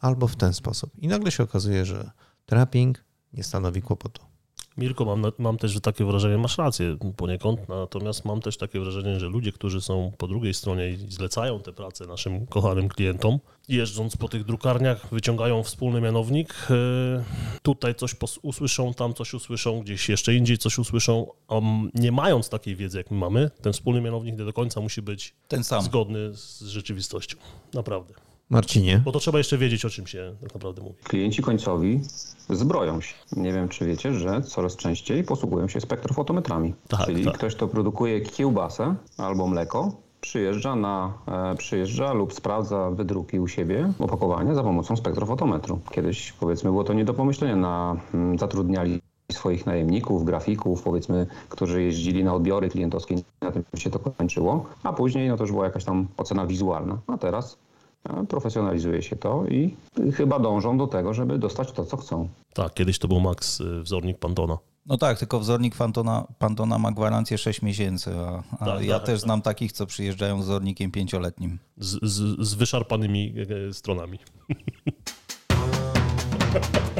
[0.00, 0.90] albo w ten sposób.
[0.98, 2.10] I nagle się okazuje, że
[2.46, 4.31] trapping nie stanowi kłopotu.
[4.78, 9.26] Mirko, mam, mam też takie wrażenie, masz rację poniekąd, natomiast mam też takie wrażenie, że
[9.26, 14.28] ludzie, którzy są po drugiej stronie i zlecają te prace naszym kochanym klientom, jeżdżąc po
[14.28, 16.74] tych drukarniach, wyciągają wspólny mianownik, e,
[17.62, 21.54] tutaj coś usłyszą, tam coś usłyszą, gdzieś jeszcze indziej coś usłyszą, a
[21.94, 25.34] nie mając takiej wiedzy, jak my mamy, ten wspólny mianownik nie do końca musi być
[25.48, 25.82] Ten sam.
[25.82, 27.36] zgodny z rzeczywistością.
[27.74, 28.31] Naprawdę.
[28.52, 30.94] Marcinie, Bo to trzeba jeszcze wiedzieć, o czym się tak naprawdę mówi.
[31.04, 32.00] Klienci końcowi
[32.50, 33.14] zbroją się.
[33.36, 36.74] Nie wiem, czy wiecie, że coraz częściej posługują się spektrofotometrami.
[36.88, 37.34] Tak, Czyli tak.
[37.34, 41.12] ktoś, kto produkuje kiełbasę albo mleko, przyjeżdża, na,
[41.52, 45.80] e, przyjeżdża lub sprawdza wydruki u siebie, opakowania za pomocą spektrofotometru.
[45.90, 49.00] Kiedyś, powiedzmy, było to nie do pomyślenia na mm, zatrudniali
[49.32, 54.92] swoich najemników, grafików, powiedzmy, którzy jeździli na odbiory klientowskie, na tym się to kończyło, a
[54.92, 56.98] później no to już była jakaś tam ocena wizualna.
[57.06, 57.58] A teraz
[58.28, 59.76] profesjonalizuje się to i
[60.14, 62.28] chyba dążą do tego, żeby dostać to, co chcą.
[62.54, 64.58] Tak, kiedyś to był Max, y, wzornik Pantona.
[64.86, 69.06] No tak, tylko wzornik Pantona, Pantona ma gwarancję 6 miesięcy, a, a Tak, ja tak,
[69.06, 69.24] też tak.
[69.24, 71.58] znam takich, co przyjeżdżają z wzornikiem pięcioletnim.
[71.76, 73.34] Z, z, z wyszarpanymi
[73.68, 74.18] e, stronami.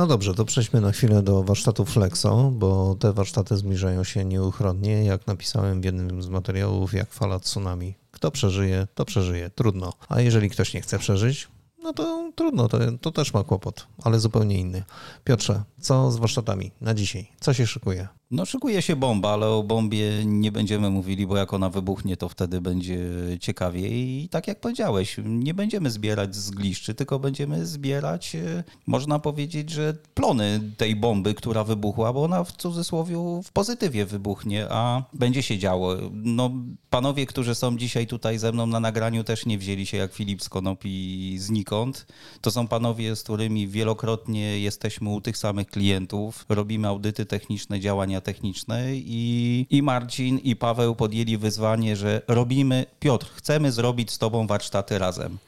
[0.00, 5.04] No dobrze, to przejdźmy na chwilę do warsztatu Flexo, bo te warsztaty zbliżają się nieuchronnie.
[5.04, 7.94] Jak napisałem w jednym z materiałów, jak fala tsunami.
[8.10, 9.50] Kto przeżyje, to przeżyje.
[9.50, 9.92] Trudno.
[10.08, 11.48] A jeżeli ktoś nie chce przeżyć,
[11.82, 14.84] no to trudno, to, to też ma kłopot, ale zupełnie inny.
[15.24, 17.28] Piotrze, co z warsztatami na dzisiaj?
[17.40, 18.08] Co się szykuje?
[18.30, 22.28] No szykuje się bomba, ale o bombie nie będziemy mówili, bo jak ona wybuchnie, to
[22.28, 22.98] wtedy będzie
[23.40, 23.92] ciekawiej.
[23.92, 29.70] I tak jak powiedziałeś, nie będziemy zbierać z gliszczy, tylko będziemy zbierać, e, można powiedzieć,
[29.70, 35.42] że plony tej bomby, która wybuchła, bo ona w cudzysłowie w pozytywie wybuchnie, a będzie
[35.42, 35.96] się działo.
[36.12, 36.50] No,
[36.90, 40.42] panowie, którzy są dzisiaj tutaj ze mną na nagraniu, też nie wzięli się jak Filip
[40.42, 42.06] z Konopi znikąd.
[42.40, 48.19] To są panowie, z którymi wielokrotnie jesteśmy u tych samych klientów, robimy audyty techniczne, działania
[48.20, 54.46] techniczne i, i Marcin i Paweł podjęli wyzwanie, że robimy, Piotr, chcemy zrobić z tobą
[54.46, 55.38] warsztaty razem.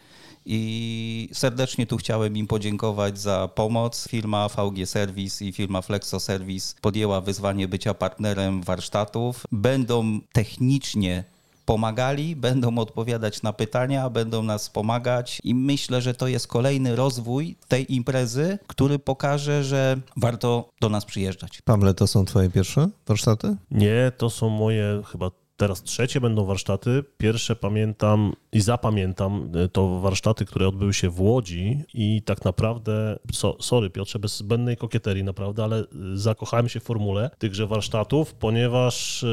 [0.47, 4.09] I serdecznie tu chciałem im podziękować za pomoc.
[4.09, 9.47] Firma VG Service i firma Flexo Service podjęła wyzwanie bycia partnerem warsztatów.
[9.53, 11.25] Będą technicznie
[11.65, 17.57] pomagali, będą odpowiadać na pytania, będą nas pomagać i myślę, że to jest kolejny rozwój
[17.69, 21.63] tej imprezy, który pokaże, że warto do nas przyjeżdżać.
[21.65, 23.57] Pawle, to są twoje pierwsze warsztaty?
[23.71, 25.31] Nie, to są moje chyba
[25.63, 27.05] teraz trzecie będą warsztaty.
[27.19, 33.19] Pierwsze pamiętam i zapamiętam e, to warsztaty, które odbyły się w Łodzi i tak naprawdę,
[33.33, 38.35] so, sorry Piotrze, bez zbędnej kokieterii naprawdę, ale e, zakochałem się w formule tychże warsztatów,
[38.35, 39.27] ponieważ e,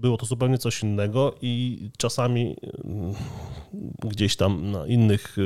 [0.00, 2.56] było to zupełnie coś innego i czasami
[3.98, 5.36] gdzieś tam na innych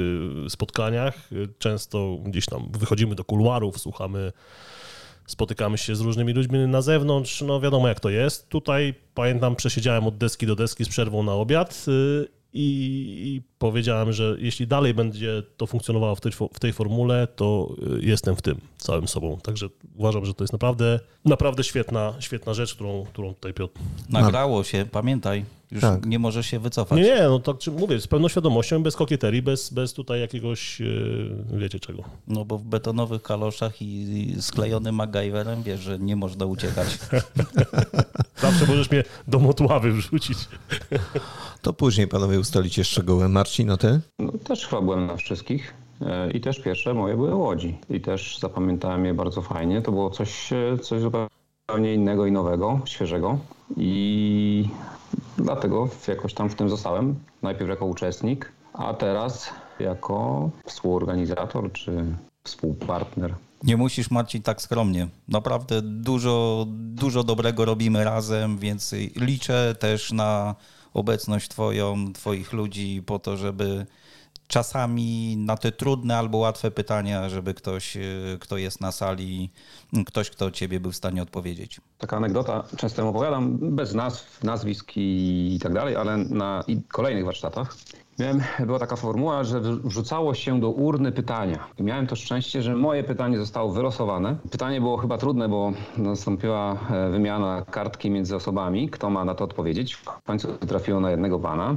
[0.49, 4.33] spotkaniach, często gdzieś tam wychodzimy do kuluarów, słuchamy
[5.29, 8.49] spotykamy się z różnymi ludźmi na zewnątrz, no wiadomo jak to jest.
[8.49, 14.37] Tutaj pamiętam, przesiedziałem od deski do deski z przerwą na obiad y, i, powiedziałem, że
[14.38, 18.61] jeśli dalej będzie to funkcjonowało w tej, w tej formule, to y, jestem w tym
[18.77, 19.38] całym sobą.
[19.43, 23.81] Także uważam, że to jest naprawdę, naprawdę świetna, świetna rzecz, którą, którą tutaj Piotr...
[24.09, 26.07] Nagrało się, pamiętaj, już Tak.
[26.07, 26.98] nie możesz się wycofać.
[26.98, 30.81] Nie, nie, no tak czy mówię, z pełną świadomością, bez kokieterii, bez, bez tutaj jakiegoś,
[30.81, 32.02] y, wiecie czego.
[32.28, 36.98] No bo w betonowych kaloszach i sklejonym MacGyverem wiesz, że nie można uciekać.
[38.37, 40.38] Zawsze możesz mnie do motławy wrzucić.
[41.62, 43.28] To później panowie ustalicie szczegóły.
[43.28, 44.00] Marcin, no ty?
[44.18, 45.74] No, też chyba byłem na wszystkich.
[46.00, 47.78] E, I też pierwsze moje były Łodzi.
[47.90, 49.83] I też zapamiętałem je bardzo fajnie.
[49.83, 53.38] To było coś, e, coś zupełnie innego i nowego, świeżego.
[53.76, 54.68] I
[55.38, 57.16] dlatego jakoś tam w tym zostałem.
[57.42, 59.50] Najpierw jako uczestnik, a teraz
[59.81, 62.04] jako współorganizator czy
[62.44, 63.35] współpartner.
[63.62, 65.09] Nie musisz, Marcin, tak skromnie.
[65.28, 70.54] Naprawdę dużo, dużo dobrego robimy razem, więc liczę też na
[70.94, 73.87] obecność Twoją, Twoich ludzi po to, żeby
[74.49, 78.01] czasami na te trudne albo łatwe pytania, żeby ktoś, e,
[78.41, 79.51] kto jest na sali,
[80.07, 81.81] ktoś, kto Ciebie był w stanie odpowiedzieć.
[81.99, 87.77] Taka anegdota, często ją opowiadam, bez nazw, nazwisk i, tak dalej, ale na kolejnych warsztatach
[88.19, 91.67] miałem, była taka formuła, że wrzucało się do urny pytania.
[91.79, 94.37] I miałem to szczęście, że moje pytanie zostało wylosowane.
[94.51, 99.45] Pytanie było chyba trudne, bo nastąpiła e, wymiana kartki między osobami, kto ma na to
[99.45, 99.95] odpowiedzieć.
[99.95, 101.77] W końcu trafiło na jednego pana.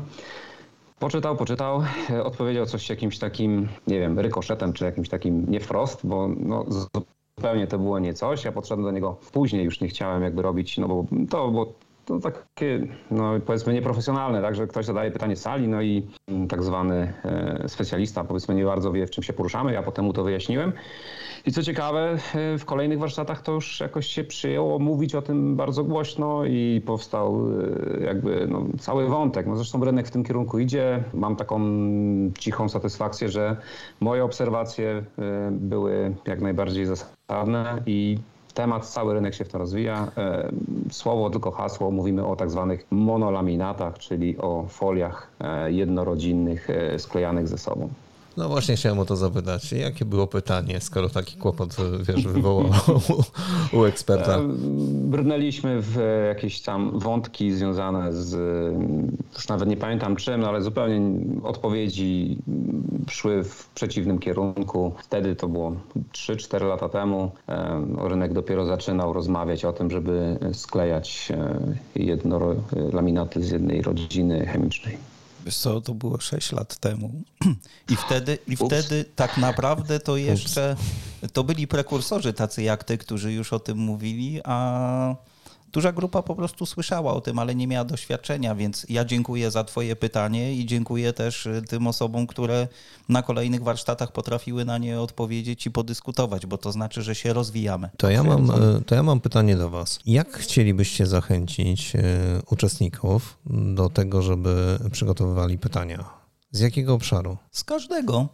[1.01, 5.99] Poczytał, poczytał, e, odpowiedział coś jakimś takim, nie wiem, rykoszetem, czy jakimś takim nie wprost,
[6.03, 6.65] bo no,
[7.37, 8.45] zupełnie to było nie coś.
[8.45, 11.73] Ja podszedłem do niego później, już nie chciałem jakby robić, no bo to było
[12.05, 16.63] to takie, no powiedzmy nieprofesjonalne, tak, że ktoś zadaje pytanie sali, no i mm, tak
[16.63, 20.23] zwany e, specjalista powiedzmy nie bardzo wie, w czym się poruszamy, ja potem mu to
[20.23, 20.73] wyjaśniłem.
[21.45, 25.55] I co ciekawe, e, w kolejnych warsztatach to już jakoś się przyjęło mówić o tym
[25.55, 27.47] bardzo głośno i powstał
[27.99, 29.47] e, jakby no, cały wątek.
[29.47, 31.03] No zresztą rynek w tym kierunku idzie.
[31.13, 31.61] Mam taką
[32.39, 33.57] cichą satysfakcję, że
[33.99, 35.03] moje obserwacje
[35.51, 38.17] były jak najbardziej zasadne i
[38.53, 40.11] temat, cały rynek się w to rozwija.
[40.17, 40.51] E,
[40.91, 47.47] Słowo, tylko hasło, mówimy o tak zwanych monolaminatach, czyli o foliach e, jednorodzinnych e, sklejanych
[47.47, 47.89] ze sobą.
[48.37, 49.71] No właśnie chciałem o to zapytać.
[49.71, 52.65] Jakie było pytanie, skoro taki kłopot, wiesz, wywołał
[53.73, 54.39] u, eksperta?
[54.91, 58.33] Brnęliśmy w jakieś tam wątki związane z,
[59.35, 62.37] już nawet nie pamiętam czym, no ale zupełnie odpowiedzi
[63.09, 64.93] szły w przeciwnym kierunku.
[64.97, 65.75] Wtedy to było
[66.13, 67.31] 3-4 lata temu.
[67.97, 71.31] Rynek dopiero zaczynał rozmawiać o tym, żeby sklejać
[71.95, 72.39] jedno
[72.93, 75.10] laminaty z jednej rodziny chemicznej.
[75.45, 77.11] Wiesz co, to było 6 lat temu.
[77.89, 80.75] I wtedy, i wtedy tak naprawdę to jeszcze
[81.33, 85.15] to byli prekursorzy tacy jak ty, którzy już o tym mówili, a
[85.71, 89.63] duża grupa po prostu słyszała o tym, ale nie miała doświadczenia, więc ja dziękuję za
[89.63, 92.67] Twoje pytanie i dziękuję też y, tym osobom, które
[93.09, 97.89] na kolejnych warsztatach potrafiły na nie odpowiedzieć i podyskutować, bo to znaczy, że się rozwijamy.
[97.97, 99.99] To ja mam, y, to ja mam pytanie do Was.
[100.05, 101.99] Jak chcielibyście zachęcić y,
[102.49, 103.37] uczestników
[103.75, 106.20] do tego, żeby przygotowywali pytania?
[106.51, 107.37] Z jakiego obszaru?
[107.51, 108.27] Z każdego.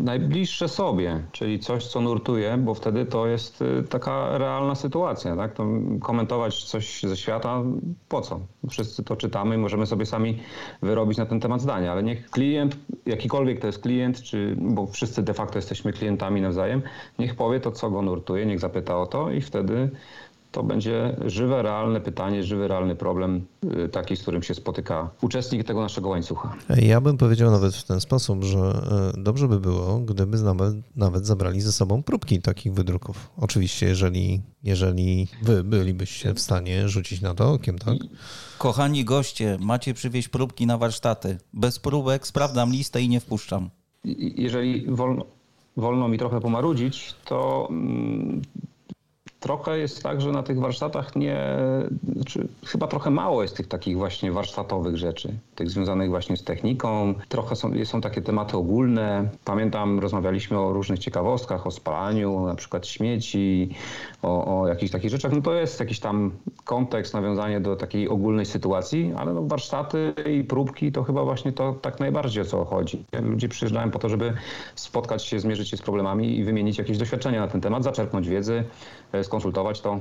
[0.00, 5.36] Najbliższe sobie, czyli coś, co nurtuje, bo wtedy to jest y, taka realna sytuacja.
[5.36, 5.54] Tak?
[5.54, 5.66] To
[6.00, 7.62] komentować coś ze świata,
[8.08, 8.40] po co?
[8.70, 10.38] Wszyscy to czytamy i możemy sobie sami
[10.82, 15.22] wyrobić na ten temat zdania, ale niech klient, jakikolwiek to jest klient, czy, bo wszyscy
[15.22, 16.82] de facto jesteśmy klientami nawzajem,
[17.18, 19.90] niech powie to, co go nurtuje, niech zapyta o to i wtedy
[20.52, 23.46] to będzie żywe, realne pytanie, żywy, realny problem,
[23.84, 26.56] y, taki, z którym się spotyka uczestnik tego naszego łańcucha.
[26.76, 28.82] Ja bym powiedział nawet w ten sposób, że
[29.18, 33.30] y, dobrze by było, gdyby nawet, nawet zabrali ze sobą próbki takich wydruków.
[33.36, 37.96] Oczywiście, jeżeli, jeżeli wy bylibyście w stanie rzucić na to okiem, tak?
[38.58, 41.38] Kochani goście, macie przywieźć próbki na warsztaty.
[41.52, 43.70] Bez próbek sprawdzam listę i nie wpuszczam.
[44.36, 45.26] Jeżeli wolno,
[45.76, 48.42] wolno mi trochę pomarudzić, to mm,
[49.50, 51.38] trochę jest tak, że na tych warsztatach nie,
[52.16, 57.14] znaczy chyba trochę mało jest tych takich właśnie warsztatowych rzeczy, tych związanych właśnie z techniką.
[57.28, 59.28] Trochę są, są takie tematy ogólne.
[59.44, 63.70] Pamiętam, rozmawialiśmy o różnych ciekawostkach, o spalaniu, na przykład śmieci,
[64.22, 65.32] o, o jakichś takich rzeczach.
[65.32, 66.30] No to jest jakiś tam
[66.64, 71.72] kontekst, nawiązanie do takiej ogólnej sytuacji, ale no warsztaty i próbki to chyba właśnie to
[71.72, 73.04] tak najbardziej o co chodzi.
[73.22, 74.32] Ludzie przyjeżdżają po to, żeby
[74.74, 78.64] spotkać się, zmierzyć się z problemami i wymienić jakieś doświadczenia na ten temat, zaczerpnąć wiedzy,
[79.22, 80.00] skonsultować to.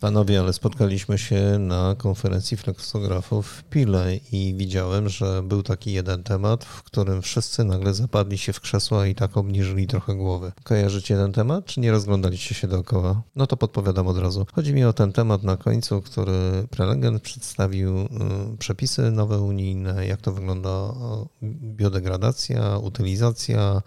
[0.00, 6.22] Panowie, ale spotkaliśmy się na konferencji flexografów w Pile i widziałem, że był taki jeden
[6.22, 10.52] temat, w którym wszyscy nagle zapadli się w krzesła i tak obniżyli trochę głowy.
[10.64, 13.22] Kojarzycie ten temat, czy nie rozglądaliście się dookoła?
[13.36, 14.46] No to podpowiadam od razu.
[14.52, 18.08] Chodzi mi o ten temat na końcu, który prelegent przedstawił y,
[18.58, 20.94] przepisy nowe unijne, jak to wygląda
[21.42, 23.82] biodegradacja, utylizacja,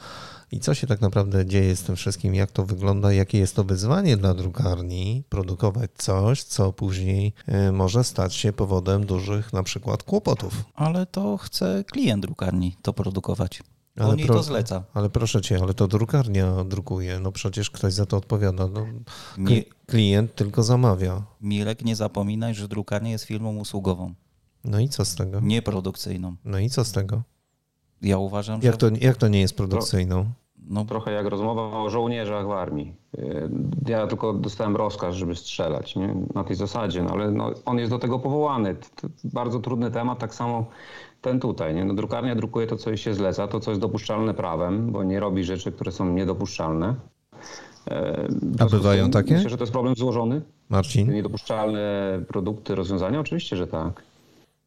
[0.54, 3.64] i co się tak naprawdę dzieje z tym wszystkim, jak to wygląda, jakie jest to
[3.64, 10.04] wyzwanie dla drukarni produkować coś, co później e, może stać się powodem dużych na przykład
[10.04, 10.64] kłopotów.
[10.76, 13.64] Ale to chce klient drukarni to produkować.
[14.00, 14.84] Ale pro, to zleca.
[14.94, 17.20] Ale proszę cię, ale to drukarnia drukuje.
[17.20, 18.68] No przecież ktoś za to odpowiada.
[18.68, 18.86] No,
[19.38, 19.64] Mi...
[19.86, 21.24] Klient tylko zamawia.
[21.42, 24.14] Mirek, nie zapominaj, że drukarnia jest firmą usługową.
[24.64, 25.40] No i co z tego?
[25.40, 26.36] Nieprodukcyjną.
[26.46, 27.24] No i co z tego?
[28.02, 28.78] Ja uważam, jak że...
[28.78, 30.34] To, jak to nie jest produkcyjną?
[30.70, 30.86] No.
[30.86, 32.94] Trochę jak rozmowa o żołnierzach w armii.
[33.18, 33.50] Y,
[33.88, 36.16] ja tylko dostałem rozkaz, żeby strzelać nie?
[36.36, 38.76] na tej zasadzie, no ale no, on jest do tego powołany.
[38.96, 40.66] To bardzo trudny temat, tak samo
[41.22, 41.76] ten tutaj.
[41.76, 41.86] Nie?
[41.86, 45.20] No, drukarnia drukuje to, co jej się zleca, to, co jest dopuszczalne prawem, bo nie
[45.20, 46.96] robi rzeczy, które są niedopuszczalne.
[47.92, 48.28] E,
[48.60, 49.34] A bywają takie?
[49.34, 50.42] Myślę, że to jest problem złożony.
[50.70, 51.14] Marcin?
[51.14, 53.20] Niedopuszczalne produkty, rozwiązania?
[53.20, 54.04] Oczywiście, że tak.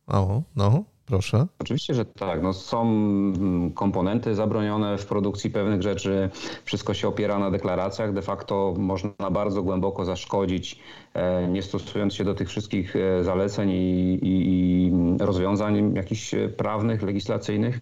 [0.07, 0.85] O, no.
[1.07, 1.47] Proszę.
[1.59, 2.43] Oczywiście, że tak.
[2.43, 6.31] No, są mm, komponenty zabronione w produkcji pewnych rzeczy.
[6.65, 8.13] Wszystko się opiera na deklaracjach.
[8.13, 10.79] De facto można bardzo głęboko zaszkodzić,
[11.15, 17.03] e, nie stosując się do tych wszystkich e, zaleceń i, i, i rozwiązań jakichś prawnych,
[17.03, 17.81] legislacyjnych.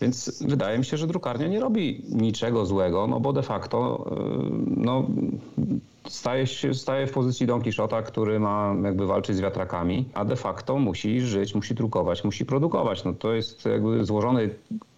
[0.00, 4.50] Więc wydaje mi się, że drukarnia nie robi niczego złego, no bo de facto e,
[4.76, 5.06] no,
[6.10, 10.36] staje, się, staje w pozycji Don Quixota, który ma jakby walczyć z wiatrakami, a de
[10.36, 13.04] facto musi żyć, musi drukować, musi produkować.
[13.04, 14.50] No to jest jakby złożony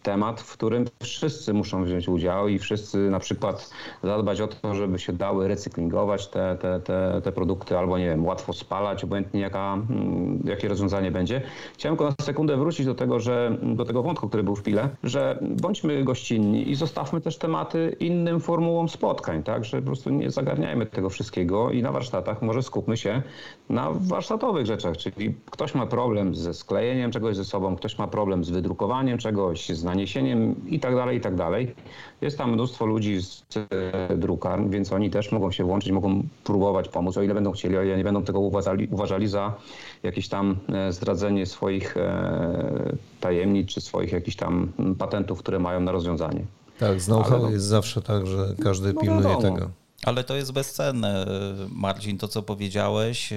[0.03, 3.71] temat, w którym wszyscy muszą wziąć udział i wszyscy na przykład
[4.03, 8.25] zadbać o to, żeby się dały recyklingować te, te, te, te produkty albo nie wiem,
[8.25, 11.43] łatwo spalać, obojętnie jaka, mm, jakie rozwiązanie będzie.
[11.75, 14.89] Chciałem tylko na sekundę wrócić do tego, że do tego wątku, który był w pile,
[15.05, 20.31] że bądźmy gościnni i zostawmy też tematy innym formułom spotkań, tak, że po prostu nie
[20.31, 23.23] zagarniajmy tego wszystkiego i na warsztatach może skupmy się
[23.69, 28.45] na warsztatowych rzeczach, czyli ktoś ma problem ze sklejeniem czegoś ze sobą, ktoś ma problem
[28.45, 31.75] z wydrukowaniem czegoś, z naniesieniem i tak dalej, i tak dalej.
[32.21, 36.89] Jest tam mnóstwo ludzi z e, drukarni, więc oni też mogą się włączyć, mogą próbować
[36.89, 39.55] pomóc, o ile będą chcieli, o ile nie będą tego uważali, uważali za
[40.03, 45.93] jakieś tam e, zdradzenie swoich e, tajemnic czy swoich jakichś tam patentów, które mają na
[45.93, 46.45] rozwiązanie.
[46.79, 49.43] Tak, z know-how no, jest zawsze tak, że każdy no pilnuje wiadomo.
[49.43, 49.71] tego.
[50.05, 51.27] Ale to jest bezcenne,
[51.71, 53.33] Marcin, to co powiedziałeś,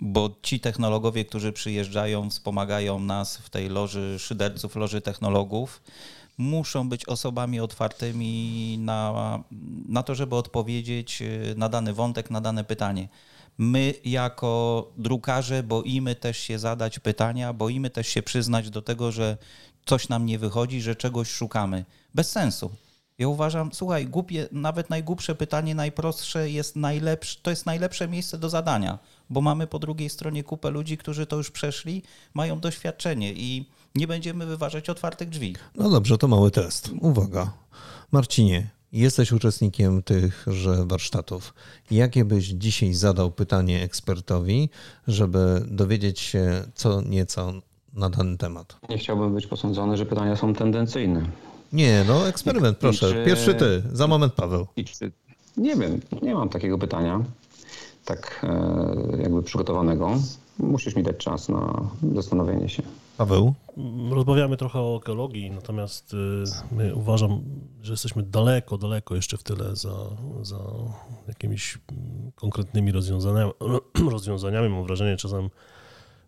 [0.00, 5.82] bo ci technologowie, którzy przyjeżdżają, wspomagają nas w tej loży szyderców, loży technologów,
[6.38, 9.38] muszą być osobami otwartymi na,
[9.88, 11.22] na to, żeby odpowiedzieć
[11.56, 13.08] na dany wątek, na dane pytanie.
[13.58, 19.36] My, jako drukarze, boimy też się zadać pytania, boimy też się przyznać do tego, że
[19.86, 21.84] coś nam nie wychodzi, że czegoś szukamy.
[22.14, 22.70] Bez sensu.
[23.18, 28.48] Ja uważam, słuchaj, głupie, nawet najgłupsze pytanie, najprostsze jest najlepsze, to jest najlepsze miejsce do
[28.48, 28.98] zadania,
[29.30, 32.02] bo mamy po drugiej stronie kupę ludzi, którzy to już przeszli,
[32.34, 33.64] mają doświadczenie i
[33.94, 35.56] nie będziemy wyważać otwartych drzwi.
[35.74, 36.90] No dobrze, to mały test.
[37.00, 37.52] Uwaga.
[38.12, 41.54] Marcinie, jesteś uczestnikiem tychże warsztatów.
[41.90, 44.68] Jakie byś dzisiaj zadał pytanie ekspertowi,
[45.08, 47.52] żeby dowiedzieć się co nieco
[47.92, 48.76] na dany temat?
[48.88, 51.26] Nie chciałbym być posądzony, że pytania są tendencyjne.
[51.72, 53.12] Nie, no eksperyment, proszę.
[53.12, 53.24] Czy...
[53.24, 54.66] Pierwszy ty, za moment Paweł.
[54.84, 55.12] Czy...
[55.56, 57.24] Nie wiem, nie mam takiego pytania,
[58.06, 60.10] tak e, jakby przygotowanego.
[60.58, 62.82] Musisz mi dać czas na zastanowienie się.
[63.16, 63.54] Paweł?
[64.10, 66.16] Rozmawiamy trochę o ekologii, natomiast y,
[66.72, 67.42] my uważam,
[67.82, 69.94] że jesteśmy daleko, daleko jeszcze w tyle za,
[70.42, 70.58] za
[71.28, 71.78] jakimiś
[72.34, 73.52] konkretnymi rozwiązaniami.
[74.10, 74.68] rozwiązaniami.
[74.68, 75.50] Mam wrażenie czasem,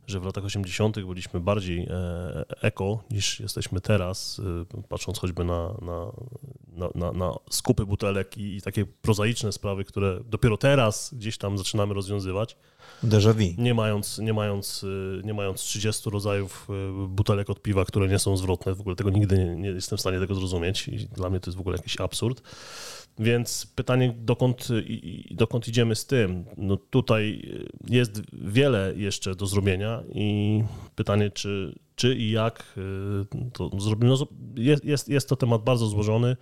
[0.09, 1.01] że w latach 80.
[1.01, 7.87] byliśmy bardziej e, eko niż jesteśmy teraz, y, patrząc choćby na, na, na, na, skupy
[7.87, 12.57] butelek i, takie prozaiczne sprawy, które dopiero teraz gdzieś tam zaczynamy rozwiązywać.
[13.05, 13.63] Déjà vu.
[13.63, 16.69] Nie mając, nie, mając, y, nie mając 30 rodzajów
[17.09, 20.01] butelek od piwa, które nie są zwrotne, w ogóle tego nigdy nie, nie jestem w
[20.01, 22.43] stanie tego zrozumieć i dla mnie to jest w ogóle jakiś absurd.
[23.19, 24.69] Więc pytanie, dokąd,
[25.31, 26.45] dokąd idziemy z tym?
[26.57, 27.53] No tutaj
[27.89, 30.63] jest wiele jeszcze do zrobienia i
[30.95, 32.79] pytanie, czy, czy i jak
[33.53, 34.11] to zrobimy.
[34.11, 36.37] No, jest, jest, jest to temat bardzo złożony,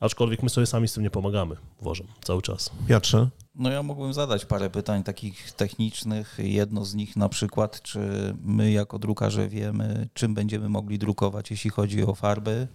[0.00, 2.70] aczkolwiek my sobie sami z tym nie pomagamy, uważam, cały czas.
[2.88, 3.28] Piotrze?
[3.54, 6.36] No ja mógłbym zadać parę pytań takich technicznych.
[6.38, 8.00] Jedno z nich na przykład, czy
[8.42, 12.68] my jako drukarze wiemy, czym będziemy mogli drukować, jeśli chodzi o farby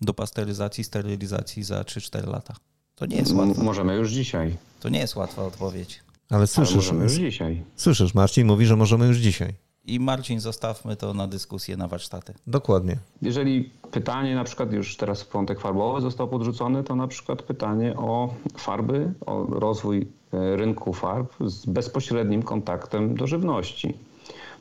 [0.00, 2.54] do pasteryzacji, sterylizacji za 3-4 lata.
[2.96, 3.62] To nie jest łatwe.
[3.62, 4.56] Możemy już dzisiaj.
[4.80, 6.00] To nie jest łatwa odpowiedź.
[6.30, 7.62] Ale słyszysz, Ale możemy już dzisiaj.
[7.76, 9.54] Słyszysz, Marcin mówi, że możemy już dzisiaj.
[9.86, 12.34] I Marcin, zostawmy to na dyskusję, na warsztaty.
[12.46, 12.96] Dokładnie.
[13.22, 18.34] Jeżeli pytanie, na przykład już teraz wątek farbowy został podrzucony, to na przykład pytanie o
[18.56, 23.94] farby, o rozwój e, rynku farb z bezpośrednim kontaktem do żywności.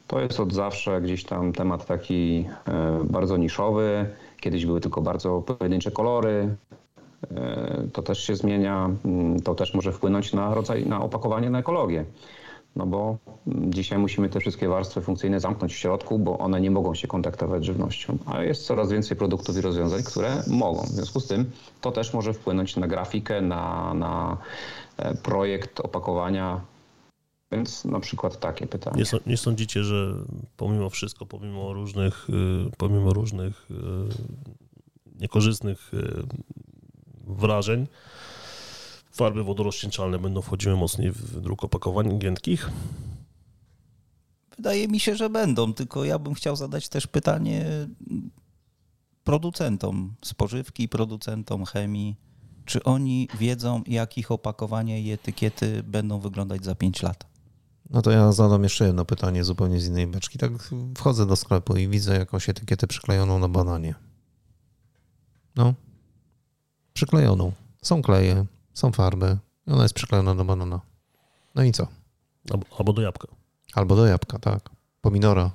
[0.08, 4.10] To jest od zawsze gdzieś tam temat taki e, bardzo niszowy.
[4.40, 6.56] Kiedyś były tylko bardzo pojedyncze kolory,
[7.94, 12.06] to też się zmienia, mm, to też może wpłynąć na rodzaj, na opakowanie, na ekologię.
[12.76, 13.18] No bo
[13.48, 17.64] dzisiaj musimy te wszystkie warstwy funkcyjne zamknąć w środku, bo one nie mogą się kontaktować
[17.64, 18.18] z żywnością.
[18.26, 20.84] A jest coraz więcej produktów i rozwiązań, które mogą.
[20.84, 21.52] W związku z tym
[21.82, 24.38] to też może wpłynąć na grafikę, na, na
[24.98, 26.62] e, projekt opakowania.
[27.52, 29.04] Więc na przykład takie pytanie.
[29.14, 30.14] Nie, nie sądzicie, że
[30.58, 33.76] pomimo wszystko, pomimo różnych, y, pomimo różnych y,
[35.20, 36.24] niekorzystnych y,
[37.24, 37.88] wrażeń.
[39.12, 42.70] Farby wodorozcieńczalne będą wchodziły mocniej w druk opakowań giętkich?
[44.58, 47.66] Wydaje mi się, że będą, tylko ja bym chciał zadać też pytanie
[49.24, 52.16] producentom spożywki, producentom chemii.
[52.66, 57.26] Czy oni wiedzą, jak ich opakowania i etykiety będą wyglądać za 5 lat?
[57.90, 60.38] No to ja zadam jeszcze jedno pytanie zupełnie z innej beczki.
[60.38, 60.52] Tak
[60.98, 63.96] wchodzę do sklepu i widzę jakąś etykietę przyklejoną na bananie.
[65.56, 65.74] No,
[67.04, 67.52] przyklejoną.
[67.82, 69.38] Są kleje, są farby
[69.68, 70.82] i ona jest przyklejona do banana.
[71.56, 71.88] No i co?
[72.80, 73.28] Albo do jabłka.
[73.74, 74.70] Albo do jabłka, tak.
[75.02, 75.52] Pomidora.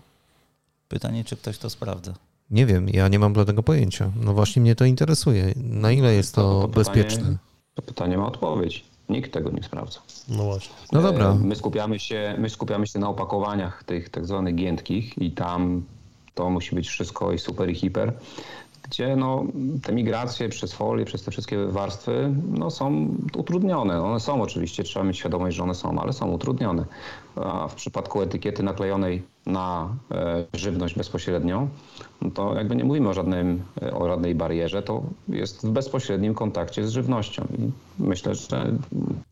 [0.89, 2.15] Pytanie, czy ktoś to sprawdza?
[2.51, 4.11] Nie wiem, ja nie mam dla tego pojęcia.
[4.17, 5.55] No właśnie mnie to interesuje.
[5.57, 7.19] Na ile jest to, to bezpieczne?
[7.19, 7.39] Pytanie,
[7.75, 8.85] to pytanie ma odpowiedź.
[9.09, 10.01] Nikt tego nie sprawdza.
[10.29, 10.75] No właśnie.
[10.93, 11.35] No dobra.
[11.35, 15.85] My skupiamy się, my skupiamy się na opakowaniach tych tak zwanych giętkich i tam
[16.35, 18.13] to musi być wszystko i super i hiper.
[18.91, 19.45] Gdzie no,
[19.83, 24.03] te migracje przez folię, przez te wszystkie warstwy no, są utrudnione.
[24.03, 26.85] One są oczywiście, trzeba mieć świadomość, że one są, ale są utrudnione.
[27.37, 31.69] A w przypadku etykiety naklejonej na e, żywność bezpośrednio,
[32.23, 33.63] no to jakby nie mówimy o, żadnym,
[33.93, 37.47] o żadnej barierze, to jest w bezpośrednim kontakcie z żywnością.
[37.59, 37.71] I
[38.03, 38.73] myślę, że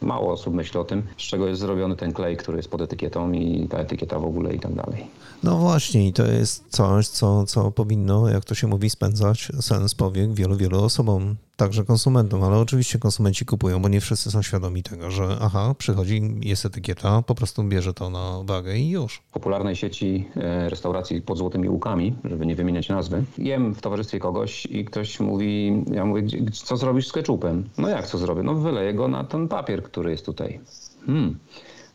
[0.00, 3.32] mało osób myśli o tym, z czego jest zrobiony ten klej, który jest pod etykietą
[3.32, 5.06] i ta etykieta w ogóle i tak dalej.
[5.42, 9.94] No właśnie, i to jest coś, co, co powinno, jak to się mówi, spędzać sens
[9.94, 14.82] powiek wielu, wielu osobom, także konsumentom, ale oczywiście konsumenci kupują, bo nie wszyscy są świadomi
[14.82, 19.22] tego, że aha, przychodzi, jest etykieta, po prostu bierze to na wagę i już.
[19.28, 24.18] W popularnej sieci e, restauracji pod złotymi łukami, żeby nie wymieniać nazwy, jem w towarzystwie
[24.18, 26.22] kogoś i ktoś mówi, ja mówię,
[26.52, 27.64] co zrobisz z ketchupem?
[27.78, 28.42] No jak co zrobię?
[28.42, 30.60] No wyleję go na ten papier, który jest tutaj.
[31.06, 31.38] Hmm.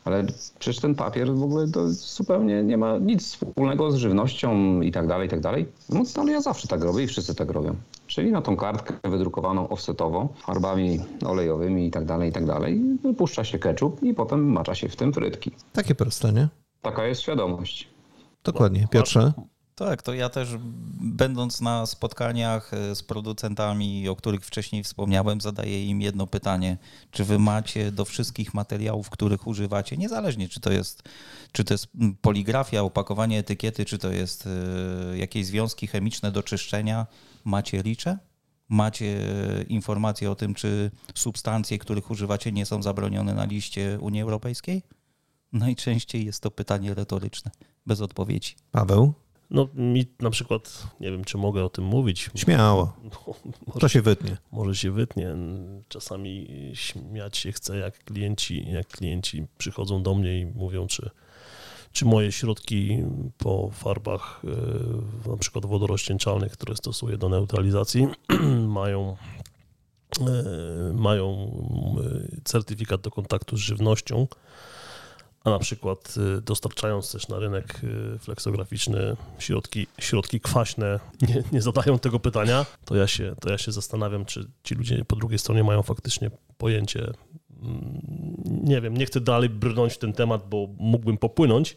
[0.04, 0.24] Ale
[0.58, 5.06] przecież ten papier w ogóle to zupełnie nie ma nic wspólnego z żywnością i tak
[5.06, 5.66] dalej, i tak dalej.
[5.88, 7.76] No ale ja zawsze tak robię i wszyscy tak robią.
[8.06, 13.44] Czyli na tą kartkę wydrukowaną offsetowo, farbami olejowymi i tak dalej, i tak dalej, wypuszcza
[13.44, 15.50] się ketchup i potem macza się w tym frytki.
[15.72, 16.48] Takie proste, nie?
[16.82, 17.91] Taka jest świadomość.
[18.44, 18.88] Dokładnie.
[18.90, 19.32] Piotrze?
[19.74, 20.48] Tak, to ja też
[21.00, 26.76] będąc na spotkaniach e, z producentami, o których wcześniej wspomniałem, zadaję im jedno pytanie.
[27.10, 31.02] Czy wy macie do wszystkich materiałów, których używacie, niezależnie czy to jest,
[31.52, 31.88] czy to jest
[32.20, 37.06] poligrafia, opakowanie etykiety, czy to jest e, jakieś związki chemiczne do czyszczenia,
[37.44, 38.18] macie licze?
[38.68, 39.26] Macie
[39.68, 44.82] informacje o tym, czy substancje, których używacie, nie są zabronione na liście Unii Europejskiej?
[45.52, 47.50] Najczęściej jest to pytanie retoryczne,
[47.86, 48.54] bez odpowiedzi.
[48.70, 49.14] Paweł?
[49.52, 52.30] No mi na przykład, nie wiem czy mogę o tym mówić.
[52.34, 52.96] Śmiało.
[53.04, 53.34] No,
[53.66, 54.36] może, to się wytnie.
[54.52, 55.36] Może się wytnie.
[55.88, 61.10] Czasami śmiać się chce, jak klienci, jak klienci przychodzą do mnie i mówią, czy,
[61.92, 62.98] czy moje środki
[63.38, 64.42] po farbach
[65.26, 68.08] e, na przykład wodorozcieńczalnych, które stosuję do neutralizacji,
[68.68, 69.16] mają
[70.20, 71.52] e, mają
[72.34, 74.26] e, certyfikat do kontaktu z żywnością,
[75.44, 81.62] a na przykład y, dostarczając też na rynek y, fleksograficzny środki, środki kwaśne nie, nie
[81.62, 85.38] zadają tego pytania, to ja, się, to ja się zastanawiam, czy ci ludzie po drugiej
[85.38, 87.12] stronie mają faktycznie pojęcie.
[88.44, 91.76] Nie wiem, nie chcę dalej brnąć w ten temat, bo mógłbym popłynąć,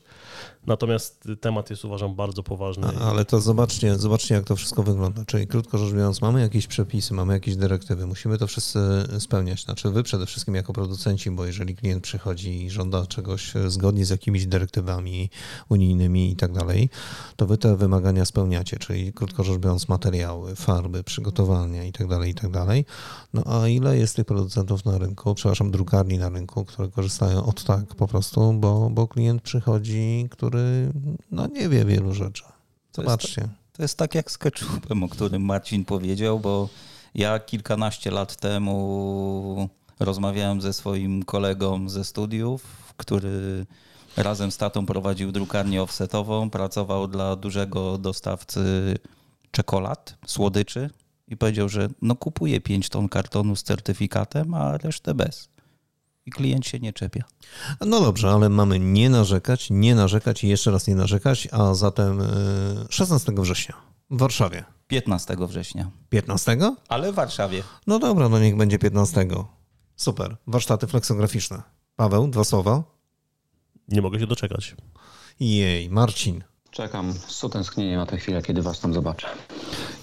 [0.68, 2.88] Natomiast temat jest uważam bardzo poważny.
[2.88, 5.26] A, ale to zobaczcie, zobaczcie, jak to wszystko wygląda.
[5.26, 8.80] Czyli krótko rzecz biorąc, mamy jakieś przepisy, mamy jakieś dyrektywy, musimy to wszyscy
[9.20, 9.64] spełniać.
[9.64, 14.10] Znaczy wy przede wszystkim jako producenci, bo jeżeli klient przychodzi i żąda czegoś zgodnie z
[14.10, 15.30] jakimiś dyrektywami
[15.70, 16.90] unijnymi i tak dalej,
[17.36, 22.32] to wy te wymagania spełniacie, czyli krótko rzecz biorąc materiały, farby, przygotowania i tak dalej,
[22.32, 22.86] i tak dalej.
[23.34, 27.64] No a ile jest tych producentów na rynku, przepraszam, drukarni na rynku, które korzystają od
[27.64, 30.92] tak po prostu, bo, bo klient przychodzi, który
[31.32, 32.44] no, nie wie wielu rzeczy.
[32.94, 33.42] Zobaczcie.
[33.42, 36.70] To jest, to jest tak jak z ketchupem, o którym Marcin powiedział, bo
[37.16, 39.70] ja kilkanaście lat temu
[40.00, 43.66] rozmawiałem ze swoim kolegą ze studiów, który
[44.18, 48.96] razem z tatą prowadził drukarnię offsetową, pracował dla dużego dostawcy
[49.52, 50.90] czekolad, słodyczy
[51.28, 55.55] i powiedział, że no kupuje 5 ton kartonu z certyfikatem, a resztę bez
[56.26, 57.24] i klient się nie czepia.
[57.82, 62.22] No dobrze, ale mamy nie narzekać, nie narzekać i jeszcze raz nie narzekać, a zatem
[62.90, 63.76] 16 e, września
[64.10, 64.64] w Warszawie.
[64.88, 65.92] 15 września.
[66.10, 66.58] 15?
[66.90, 67.64] Ale w Warszawie.
[67.88, 69.28] No dobra, no niech będzie 15.
[69.96, 70.38] Super.
[70.48, 71.62] Warsztaty fleksograficzne.
[71.96, 72.84] Paweł, dwa słowa.
[73.88, 74.76] Nie mogę się doczekać.
[75.40, 76.44] Jej, Marcin.
[76.76, 79.28] Czekam z utęsknieniem na tę chwilę, kiedy was tam zobaczę.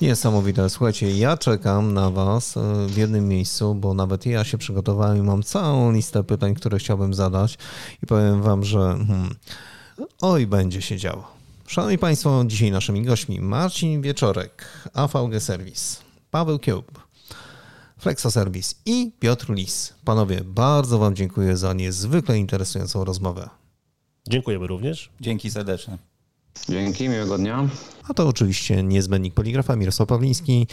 [0.00, 0.70] Niesamowite.
[0.70, 5.22] Słuchajcie, ja czekam na Was e, w jednym miejscu, bo nawet ja się przygotowałem i
[5.22, 7.58] mam całą listę pytań, które chciałbym zadać
[8.02, 9.34] i powiem Wam, że hmm,
[10.20, 11.32] oj, będzie się działo.
[11.66, 14.64] Szanowni Państwo, dzisiaj naszymi gośćmi Marcin Wieczorek,
[14.94, 17.00] AVG Service, Paweł Kiełb,
[17.98, 19.94] Flexa Service i Piotr Lis.
[20.04, 23.48] Panowie, bardzo Wam dziękuję za niezwykle interesującą rozmowę.
[24.28, 25.10] Dziękujemy również.
[25.20, 26.11] Dzięki serdeczne.
[26.68, 27.68] Dzięki, miłego dnia.
[28.08, 30.66] A to oczywiście niezbędnik poligrafa Mirosław Pawliński.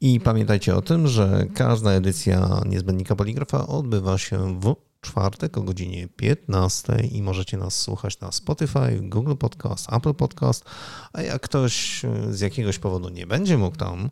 [0.00, 6.08] I pamiętajcie o tym, że każda edycja niezbędnika poligrafa odbywa się w czwartek o godzinie
[6.08, 10.64] 15 i możecie nas słuchać na Spotify, Google Podcast, Apple Podcast.
[11.12, 14.10] A jak ktoś z jakiegoś powodu nie będzie mógł tam,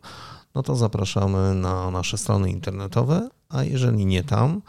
[0.55, 4.61] no to zapraszamy na nasze strony internetowe, a jeżeli nie tam,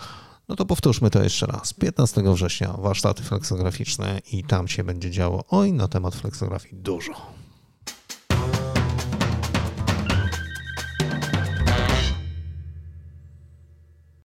[0.52, 1.72] no to powtórzmy to jeszcze raz.
[1.72, 7.41] 15 września warsztaty fleksograficzne i tam się będzie działo oj na temat fleksografii dużo.